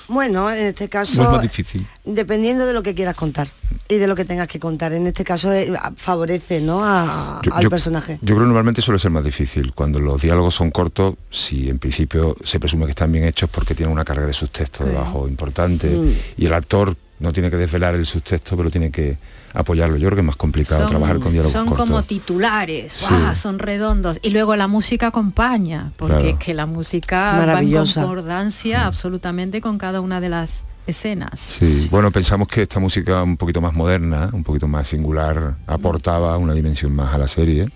[0.08, 1.86] Bueno, en este es caso, más difícil?
[2.04, 3.48] dependiendo de lo que quieras contar
[3.88, 4.92] y de lo que tengas que contar.
[4.92, 6.80] En este caso eh, favorece ¿no?
[6.84, 8.14] a- Yo- al yo- personaje.
[8.22, 9.72] Yo creo que normalmente suele ser más difícil.
[9.74, 13.74] Cuando los diálogos son cortos, si en principio se presume que están bien hechos porque
[13.74, 16.12] tienen una carga de subtexto debajo importante Mm.
[16.38, 19.16] y el actor no tiene que desvelar el subtexto, pero tiene que
[19.58, 19.96] apoyarlo.
[19.96, 21.86] Yo creo que es más complicado Son- trabajar con diálogos son cortos.
[21.86, 22.98] como titulares,
[23.34, 24.18] son redondos.
[24.22, 26.28] Y luego la música acompaña, porque Claro.
[26.30, 28.02] es que la música va en Maravillosa.
[28.02, 31.38] concordancia absolutamente con cada una de las escenas.
[31.60, 36.36] Sí, bueno, pensamos que esta música un poquito más moderna, un poquito más singular, aportaba
[36.38, 37.68] una dimensión más a la serie,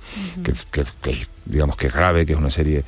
[0.43, 2.85] que, que- que digamos que es grave, que es una serie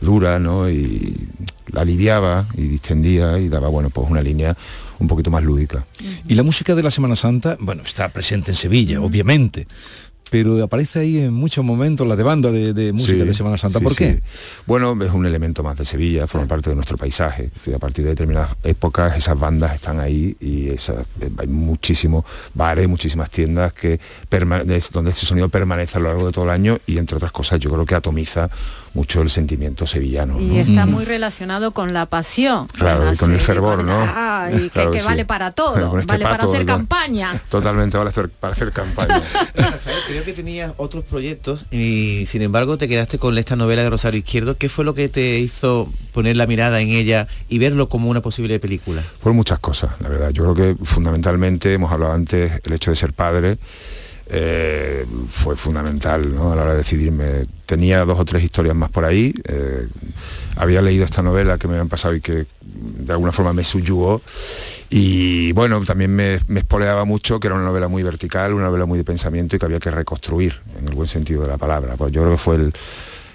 [0.00, 0.68] dura, ¿no?
[0.70, 1.28] Y
[1.68, 4.56] la aliviaba y distendía y daba, bueno, pues una línea
[4.98, 5.84] un poquito más lúdica.
[6.26, 9.66] Y la música de la Semana Santa, bueno, está presente en Sevilla, obviamente.
[10.30, 13.56] Pero aparece ahí en muchos momentos la de banda de, de música Sí, de Semana
[13.56, 13.78] Santa.
[13.78, 14.12] sí, ¿Por qué?
[14.12, 14.20] sí.
[14.66, 17.48] Bueno, es un elemento más de Sevilla, forma parte de nuestro paisaje.
[17.74, 22.86] A partir de determinadas épocas esas bandas están ahí y esas- eh, hay muchísimos bares,
[22.88, 23.98] muchísimas tiendas que
[24.92, 27.58] donde ese sonido permanece a lo largo de todo el año y entre otras cosas
[27.58, 28.50] yo creo que atomiza
[28.94, 30.40] mucho el sentimiento sevillano.
[30.40, 30.56] Y ¿no?
[30.58, 32.66] está muy relacionado con la pasión.
[32.68, 34.00] Claro, la y con el fervor, ¿no?
[34.00, 35.26] Ah, y que, Claro que que vale sí.
[35.26, 36.66] para todo, Con este vale para hacer ¿no?
[36.66, 37.40] campaña.
[37.48, 39.22] Totalmente vale hacer- para hacer campaña.
[39.54, 43.90] Rafael, creo que tenías otros proyectos y sin embargo te quedaste con esta novela de
[43.90, 44.56] Rosario Izquierdo.
[44.56, 48.22] ¿Qué fue lo que te hizo poner la mirada en ella y verlo como una
[48.22, 49.02] posible película?
[49.22, 50.30] Por muchas cosas, la verdad.
[50.30, 53.58] Yo creo que fundamentalmente, hemos hablado antes, el hecho de ser padre
[54.30, 57.46] eh, fue fundamental a la hora de decidirme.
[57.66, 59.34] Tenía dos o tres historias más por ahí.
[59.44, 59.88] eh,
[60.56, 64.20] había leído esta novela que me habían pasado y que de alguna forma me subyugó.
[64.90, 68.86] Y bueno, también me, me espoleaba mucho que era una novela muy vertical, una novela
[68.86, 71.96] muy de pensamiento y que había que reconstruir en el buen sentido de la palabra.
[71.96, 72.74] Pues yo creo que fue el,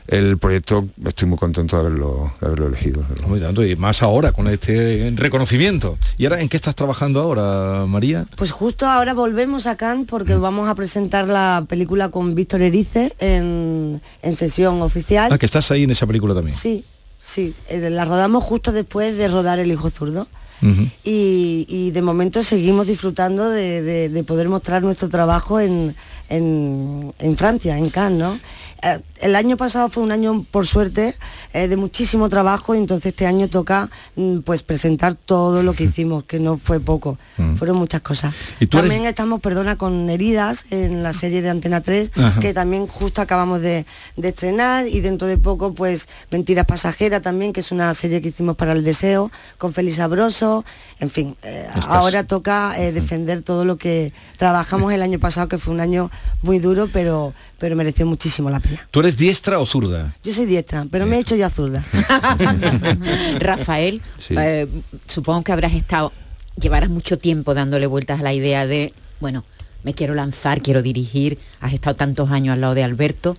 [0.07, 3.03] el proyecto, estoy muy contento de haberlo, de haberlo elegido.
[3.27, 5.97] Muy tanto, y más ahora con este reconocimiento.
[6.17, 8.25] ¿Y ahora en qué estás trabajando ahora, María?
[8.35, 13.13] Pues justo ahora volvemos a Cannes porque vamos a presentar la película con Víctor Erice
[13.19, 15.31] en, en sesión oficial.
[15.31, 16.55] Ah, que estás ahí en esa película también.
[16.55, 16.83] Sí,
[17.17, 17.53] sí.
[17.69, 20.27] eh, La rodamos justo después de rodar El Hijo Zurdo.
[21.03, 25.93] Y, y de momento seguimos disfrutando de, de- de poder mostrar nuestro trabajo en,
[26.29, 28.39] en- en Francia, en Cannes, ¿no?
[28.83, 31.15] Eh, el año pasado fue un año, por suerte,
[31.53, 35.83] eh, de muchísimo trabajo y entonces este año toca mm, pues presentar todo lo que
[35.89, 37.55] hicimos, que no fue poco, Mm.
[37.55, 38.33] fueron muchas cosas.
[38.59, 42.39] ¿Y tú eres- También estamos, perdona, con Heridas en la serie de Antena 3, Ajá.
[42.39, 43.85] que también justo acabamos de,
[44.17, 48.27] de estrenar y dentro de poco pues Mentiras Pasajeras también, que es una serie que
[48.29, 50.63] hicimos para el deseo, con Félix Sabroso,
[50.99, 55.57] en fin, eh, Estás- ahora toca defender todo lo que trabajamos el año pasado, que
[55.57, 56.11] fue un año
[56.43, 58.85] muy duro, pero, pero mereció muchísimo la pena.
[58.91, 60.13] ¿Tú eres diestra o zurda?
[60.21, 61.81] Yo soy diestra, pero me he hecho ya zurda.
[63.39, 64.35] Rafael, Sí.
[64.37, 64.67] eh,
[65.07, 66.11] supongo que habrás estado,
[66.59, 69.45] llevarás mucho tiempo dándole vueltas a la idea de, bueno,
[69.85, 73.37] me quiero lanzar, quiero dirigir, has estado tantos años al lado de Alberto.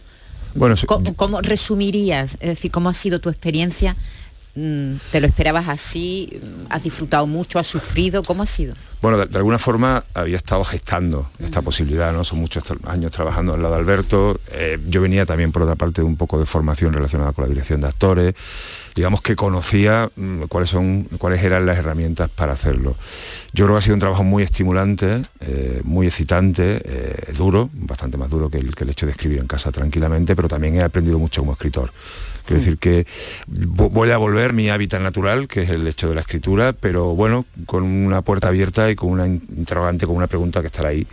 [0.54, 2.38] Bueno, sí, ¿Cómo, cómo resumirías?
[2.40, 3.94] Es decir, ¿cómo ha sido tu experiencia?
[4.56, 6.40] Mm, ¿Te lo esperabas así?
[6.70, 7.58] ¿Has disfrutado mucho?
[7.58, 8.22] ¿Has sufrido?
[8.22, 8.74] ¿Cómo ha sido?
[9.02, 12.22] Bueno, de, de alguna forma había estado gestando esta posibilidad, ¿no?
[12.24, 14.40] Son muchos años trabajando al lado de Alberto.
[14.52, 17.48] Eh, yo venía también, por otra parte, de un poco de formación relacionada con la
[17.48, 18.34] dirección de actores.
[18.94, 22.96] Digamos que conocía mm, cuáles, son, cuáles eran las herramientas para hacerlo.
[23.52, 28.16] Yo creo que ha sido un trabajo muy estimulante, eh, muy excitante, eh, duro, bastante
[28.16, 30.82] más duro que el, que el hecho de escribir en casa tranquilamente, pero también he
[30.82, 31.90] aprendido mucho como escritor.
[32.46, 33.06] Quiero decir que
[33.48, 37.14] vo- voy a volver mi hábitat natural, que es el hecho de la escritura, pero
[37.14, 40.90] bueno, con una puerta abierta y con una in- interrogante, con una pregunta que estará
[40.90, 41.06] ahí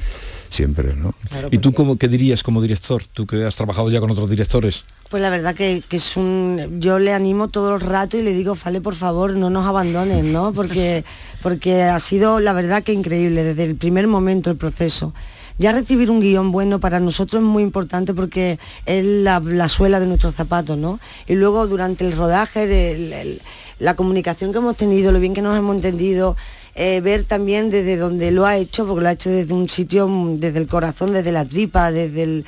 [0.50, 1.14] siempre, ¿no?
[1.50, 3.04] ¿Y tú cómo, qué dirías como director?
[3.14, 4.84] Tú que has trabajado ya con otros directores.
[5.10, 6.80] Pues la verdad que, que es un.
[6.82, 10.24] Yo le animo todo el rato y le digo, Fale, por favor, no nos abandones,
[10.26, 10.52] ¿no?
[10.54, 11.06] Porque,
[11.42, 15.14] porque ha sido la verdad que increíble desde el primer momento el proceso.
[15.58, 19.99] Ya recibir un guion bueno para nosotros es muy importante porque es la, la suela
[19.99, 20.99] de nuestros zapatos, ¿no?
[21.28, 23.39] Y luego durante el rodaje,
[23.80, 26.36] la comunicación que hemos tenido, lo bien que nos hemos entendido,
[26.74, 30.08] eh, ver también desde donde lo ha hecho, porque lo ha hecho desde un sitio,
[30.08, 32.45] mm, desde el corazón, desde la tripa, desde el,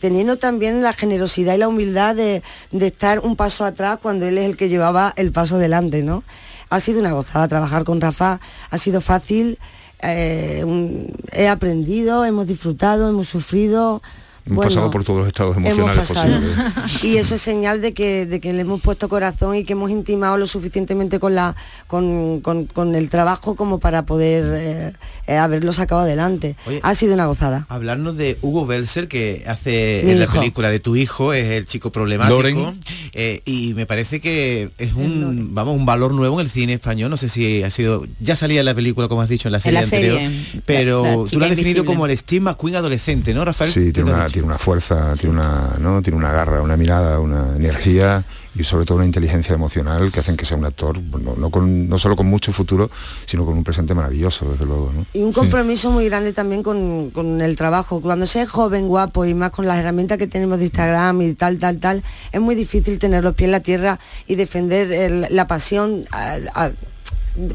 [0.00, 2.42] teniendo también la generosidad y la humildad de,
[2.72, 6.24] de estar un paso atrás cuando él es el que llevaba el paso delante, ¿no?
[6.70, 8.40] Ha sido una gozada trabajar con Rafa,
[8.70, 9.58] ha sido fácil,
[10.02, 14.02] eh, un- he aprendido, hemos disfrutado, hemos sufrido.
[14.44, 16.56] Hemos Bueno, pasado por todos los estados emocionales posibles.
[17.02, 19.90] Y eso es señal de que, de que le hemos puesto corazón y que hemos
[19.90, 21.56] intimado lo suficientemente con, la,
[21.88, 24.92] con, con- con el trabajo como para poder eh,
[25.26, 26.54] eh, haberlo sacado adelante.
[26.68, 27.66] Oye, ha sido una gozada.
[27.68, 31.66] Hablarnos de Hugo Belser, que hace Mi en la película de tu hijo, es el
[31.66, 32.36] chico problemático.
[32.40, 32.78] Loren.
[33.18, 37.08] Eh, y me parece que es un, vamos, un valor nuevo en el cine español.
[37.08, 38.06] No sé si ha sido.
[38.20, 40.20] Ya salía en la película, como has dicho, en la serie la anterior.
[40.66, 41.84] pero la- la tú lo has definido invisible.
[41.86, 43.72] como el Steve McQueen adolescente, ¿no, Rafael?
[43.72, 46.02] Sí, ¿Qué tiene una, tiene una fuerza, tiene una, ¿no?
[46.02, 48.24] tiene una garra, una mirada, una energía
[48.58, 51.88] y sobre todo una inteligencia emocional que hacen que sea un actor, no, no, con-
[51.88, 52.90] no solo con mucho futuro,
[53.26, 54.92] sino con un presente maravilloso, desde luego.
[54.94, 55.06] ¿no?
[55.12, 58.00] Y un compromiso muy grande también con, con el trabajo.
[58.00, 61.34] Cuando se es joven, guapo y más con las herramientas que tenemos de Instagram y
[61.34, 62.02] tal, tal, tal,
[62.32, 66.36] es muy difícil tener los pies en la tierra y defender el- la pasión a-
[66.54, 66.72] a-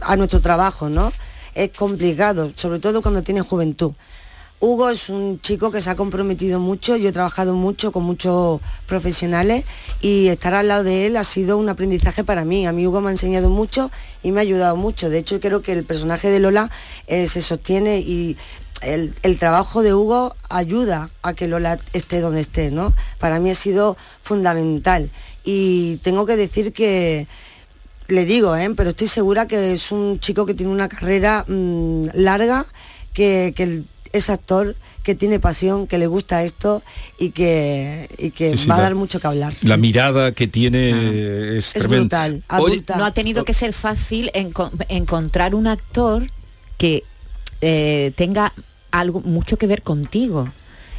[0.01, 1.11] a nuestro trabajo, ¿no?
[1.55, 3.91] Es complicado, sobre todo cuando tienes juventud.
[4.63, 8.61] Hugo es un chico que se ha comprometido mucho, yo he trabajado mucho con muchos
[8.85, 9.65] profesionales
[10.01, 12.67] y estar al lado de él ha sido un aprendizaje para mí.
[12.67, 13.89] A mí Hugo me ha enseñado mucho
[14.21, 15.09] y me ha ayudado mucho.
[15.09, 16.69] De hecho, creo que el personaje de Lola
[17.07, 18.37] eh, se sostiene y
[18.83, 22.93] el, trabajo de Hugo ayuda a que Lola esté donde esté, ¿no?
[23.17, 25.09] Para mí ha sido fundamental.
[25.43, 27.27] Y tengo que decir que
[28.09, 28.69] le digo, ¿eh?
[28.77, 32.67] pero estoy segura que es un chico que tiene una carrera mmm, larga,
[33.11, 33.83] que, que
[34.13, 36.83] es actor que tiene pasión, que le gusta esto
[37.17, 39.53] y que, y que Sí, sí, va a dar mucho que hablar.
[39.61, 42.27] La mirada que tiene es, Es tremenda.
[42.27, 42.97] brutal, adulta.
[42.97, 46.27] No ha tenido que ser fácil enco- encontrar un actor
[46.77, 47.03] que
[47.61, 48.53] eh, tenga
[48.91, 50.49] algo mucho que ver contigo.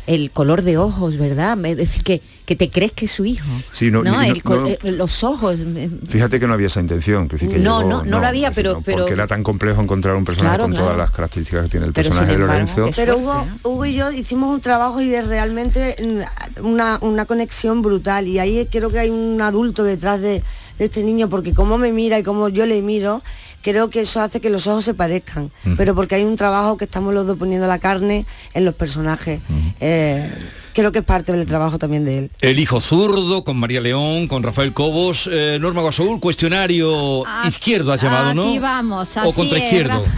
[0.06, 1.56] El color de ojos, ¿verdad?
[1.64, 3.46] Es decir, que, que te crees que es su hijo.
[3.72, 5.60] Sí, no, y no- El no- eh, los ojos.
[5.64, 7.28] eh, Fíjate que no había esa intención.
[7.28, 9.26] que sí que No, llegó- no, no lo había, decir, pero- no, pero- Porque era
[9.28, 10.84] tan complejo encontrar un personaje Claro, con claro.
[10.86, 12.90] todas las características que tiene el Pero, personaje de embargo, Lorenzo.
[12.96, 17.80] Pero Hugo, Hugo y yo hicimos un trabajo y es realmente mm, una, una conexión
[17.82, 20.42] brutal y ahí creo que hay un adulto detrás de,
[20.78, 23.22] de este niño porque como me mira y como yo le miro,
[23.62, 26.84] creo que eso hace que los ojos se parezcan, pero porque hay un trabajo que
[26.84, 29.40] estamos los dos poniendo la carne en los personajes.
[29.80, 30.30] Eh,
[30.74, 32.30] creo que es parte del trabajo también de él.
[32.40, 38.02] El hijo zurdo con María León, con Rafael Cobos, eh, Norma Guasaúl, cuestionario izquierdo has
[38.02, 38.48] llamado, ¿no?
[38.48, 40.02] Aquí vamos, o contra es, izquierdo.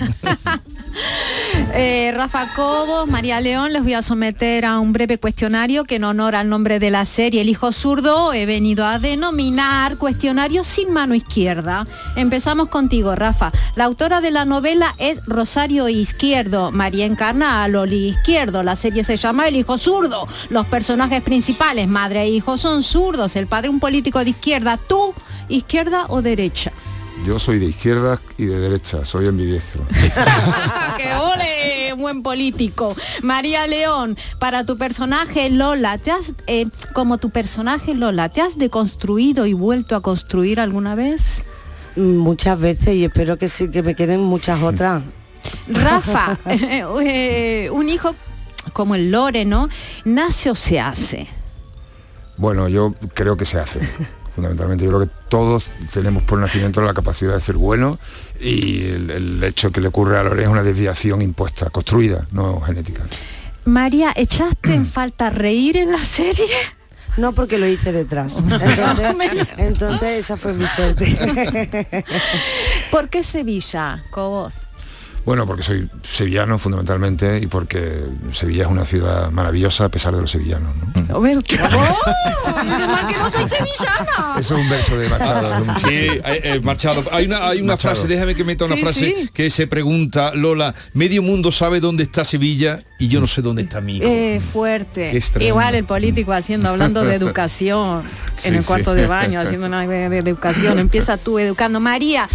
[1.77, 6.05] Eh, Rafa Cobos, María León, les voy a someter a un breve cuestionario que en
[6.05, 10.93] honor al nombre de la serie El Hijo Zurdo he venido a denominar cuestionario sin
[10.93, 11.87] mano izquierda.
[12.15, 13.34] Empezamos contigo, Rafa.
[13.75, 16.71] La autora de la novela es Rosario Izquierdo.
[16.71, 18.63] María encarna a Loli Izquierdo.
[18.63, 20.29] La serie se llama El Hijo Zurdo.
[20.51, 23.37] Los personajes principales, madre e hijo, son zurdos.
[23.37, 24.77] El padre un político de izquierda.
[24.77, 25.15] ¿Tú,
[25.49, 26.73] izquierda o derecha?
[27.27, 29.87] Yo soy de izquierda y de derecha, soy ambidiestro.
[30.97, 31.95] ¡Que ole!
[31.97, 32.95] Buen político.
[33.23, 38.59] María León, para tu personaje Lola, ¿te has, eh, como tu personaje Lola, ¿te has
[38.59, 41.45] deconstruido y vuelto a construir alguna vez?
[41.97, 45.03] Muchas veces y espero que sí, que me queden muchas otras.
[45.69, 48.15] Rafa, eh, eh, un hijo
[48.73, 49.69] como el Lore, ¿no?
[50.05, 51.29] ¿Nace o se hace?
[52.37, 53.81] Bueno, yo creo que se hace.
[54.35, 57.99] Fundamentalmente, yo creo que todos tenemos por nacimiento la capacidad de ser buenos
[58.41, 62.61] y el, el hecho que le ocurre a Lore es una desviación impuesta, construida, no
[62.63, 63.05] genética.
[63.65, 66.47] María, ¿echaste en falta reír en la serie?
[67.17, 68.37] No, porque lo hice detrás.
[68.39, 71.17] Entonces, entonces esa fue mi suerte.
[72.91, 74.55] ¿Por qué Sevilla, Cobos?
[75.25, 80.21] Bueno, porque soy sevillano fundamentalmente y porque Sevilla es una ciudad maravillosa a pesar de
[80.21, 80.71] los sevillanos.
[80.77, 81.21] ¿no?
[81.21, 84.37] ¡Menos mal que no soy sevillana!
[84.39, 85.65] Eso es un verso de Machado.
[85.79, 87.03] Sí, eh, eh, Machado.
[87.13, 87.95] Hay una, hay una Machado.
[87.95, 89.31] frase, déjame que meta una Sí, frase sí.
[89.33, 93.63] que se pregunta, Lola, medio mundo sabe dónde está Sevilla y yo no sé dónde
[93.63, 94.07] está mi hijo.
[94.07, 95.19] Eh, fuerte.
[95.41, 98.03] Igual el político haciendo, hablando de educación,
[98.45, 99.01] en Sí, el cuarto sí.
[99.01, 100.79] de baño, haciendo una de educación.
[100.79, 101.81] Empieza tú educando.
[101.81, 102.29] María,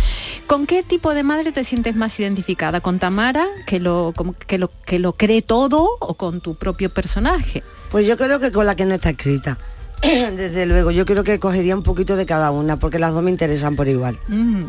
[0.49, 2.81] ¿con qué tipo de madre te sientes más identificada?
[2.81, 4.13] ¿Con Tamara, que lo,
[4.47, 7.61] que lo, que lo cree todo, o con tu propio personaje?
[7.91, 9.59] Pues yo creo que con la que no está escrita.
[10.01, 13.29] Desde luego, yo creo que cogería un poquito de cada una, porque las dos me
[13.29, 14.17] interesan por igual.
[14.27, 14.63] Mm.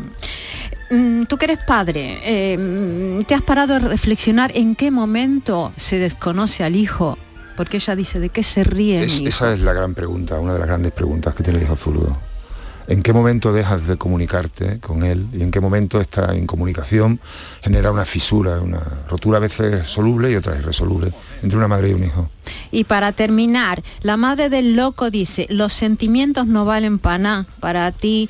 [0.91, 5.71] Mm, Tú que eres padre, eh, mm, ¿te has parado a reflexionar en qué momento
[5.77, 7.17] se desconoce al hijo?
[7.57, 10.59] Porque ella dice, ¿de qué se ríe Es- esa es la gran pregunta, una de
[10.59, 12.17] las grandes preguntas que tiene el hijo zurdo.
[12.87, 17.19] ¿En qué momento dejas de comunicarte con él y en qué momento esta incomunicación
[17.61, 21.93] genera una fisura, una rotura a veces soluble y otras irresoluble entre una madre y
[21.93, 22.29] un hijo?
[22.71, 27.45] Y para terminar, la madre del loco dice, los sentimientos no valen para nada.
[27.59, 28.29] Para ti,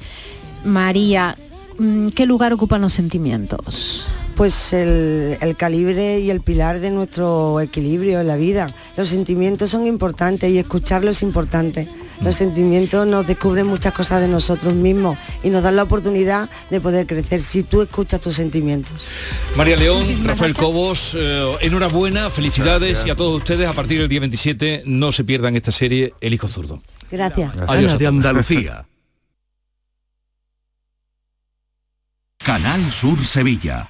[0.66, 1.36] María,
[1.78, 4.06] mm, ¿qué lugar ocupan los sentimientos?
[4.36, 8.68] Pues el, el calibre y el pilar de nuestro equilibrio en la vida.
[8.98, 11.88] Los sentimientos son importantes y escucharlos es importante.
[12.22, 16.80] Los sentimientos nos descubren muchas cosas de nosotros mismos y nos dan la oportunidad de
[16.80, 19.04] poder crecer si tú escuchas tus sentimientos.
[19.56, 24.20] María León, Rafael Cobos, eh, enhorabuena, felicidades y a todos ustedes a partir del día
[24.20, 26.82] 27 no se pierdan esta serie El Hijo Zurdo.
[27.10, 27.52] Gracias.
[27.68, 28.08] Adiós a Ana de.
[28.08, 28.86] Andalucía.
[32.38, 33.90] Canal Sur Sevilla.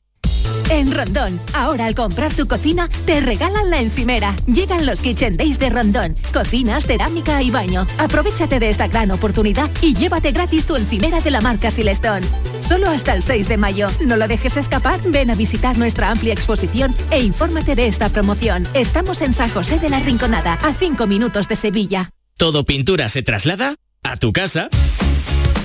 [0.69, 4.35] En Rondón, ahora al comprar tu cocina, te regalan la encimera.
[4.47, 6.15] Llegan los Kitchen Days de Rondón.
[6.33, 7.85] Cocinas, cerámica y baño.
[7.97, 12.25] Aprovechate de esta gran oportunidad y llévate gratis tu encimera de la marca Silestone.
[12.61, 13.89] Solo hasta el 6 de mayo.
[14.05, 18.65] No lo dejes escapar, ven a visitar nuestra amplia exposición e infórmate de esta promoción.
[18.73, 22.11] Estamos en San José de la Rinconada, a 5 minutos de Sevilla.
[22.37, 24.69] Todo pintura se traslada a tu casa.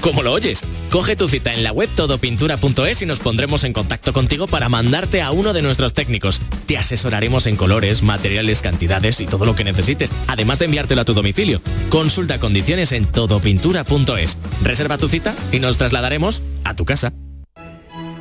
[0.07, 0.63] ¿Cómo lo oyes?
[0.93, 5.21] Coge tu cita en la web todopintura.es y nos pondremos en contacto contigo para mandarte
[5.21, 6.41] a uno de nuestros técnicos.
[6.67, 11.05] Te asesoraremos en colores, materiales, cantidades y todo lo que necesites, además de enviártelo a
[11.05, 11.61] tu domicilio.
[11.91, 14.39] Consulta condiciones en todopintura.es.
[14.63, 17.13] Reserva tu cita y nos trasladaremos a tu casa.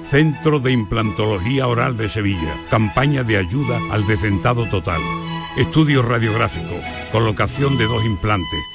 [0.10, 2.60] Centro de Implantología Oral de Sevilla.
[2.72, 5.02] Campaña de ayuda al decentado total.
[5.56, 6.82] Estudio radiográfico.
[7.12, 8.75] Colocación de dos implantes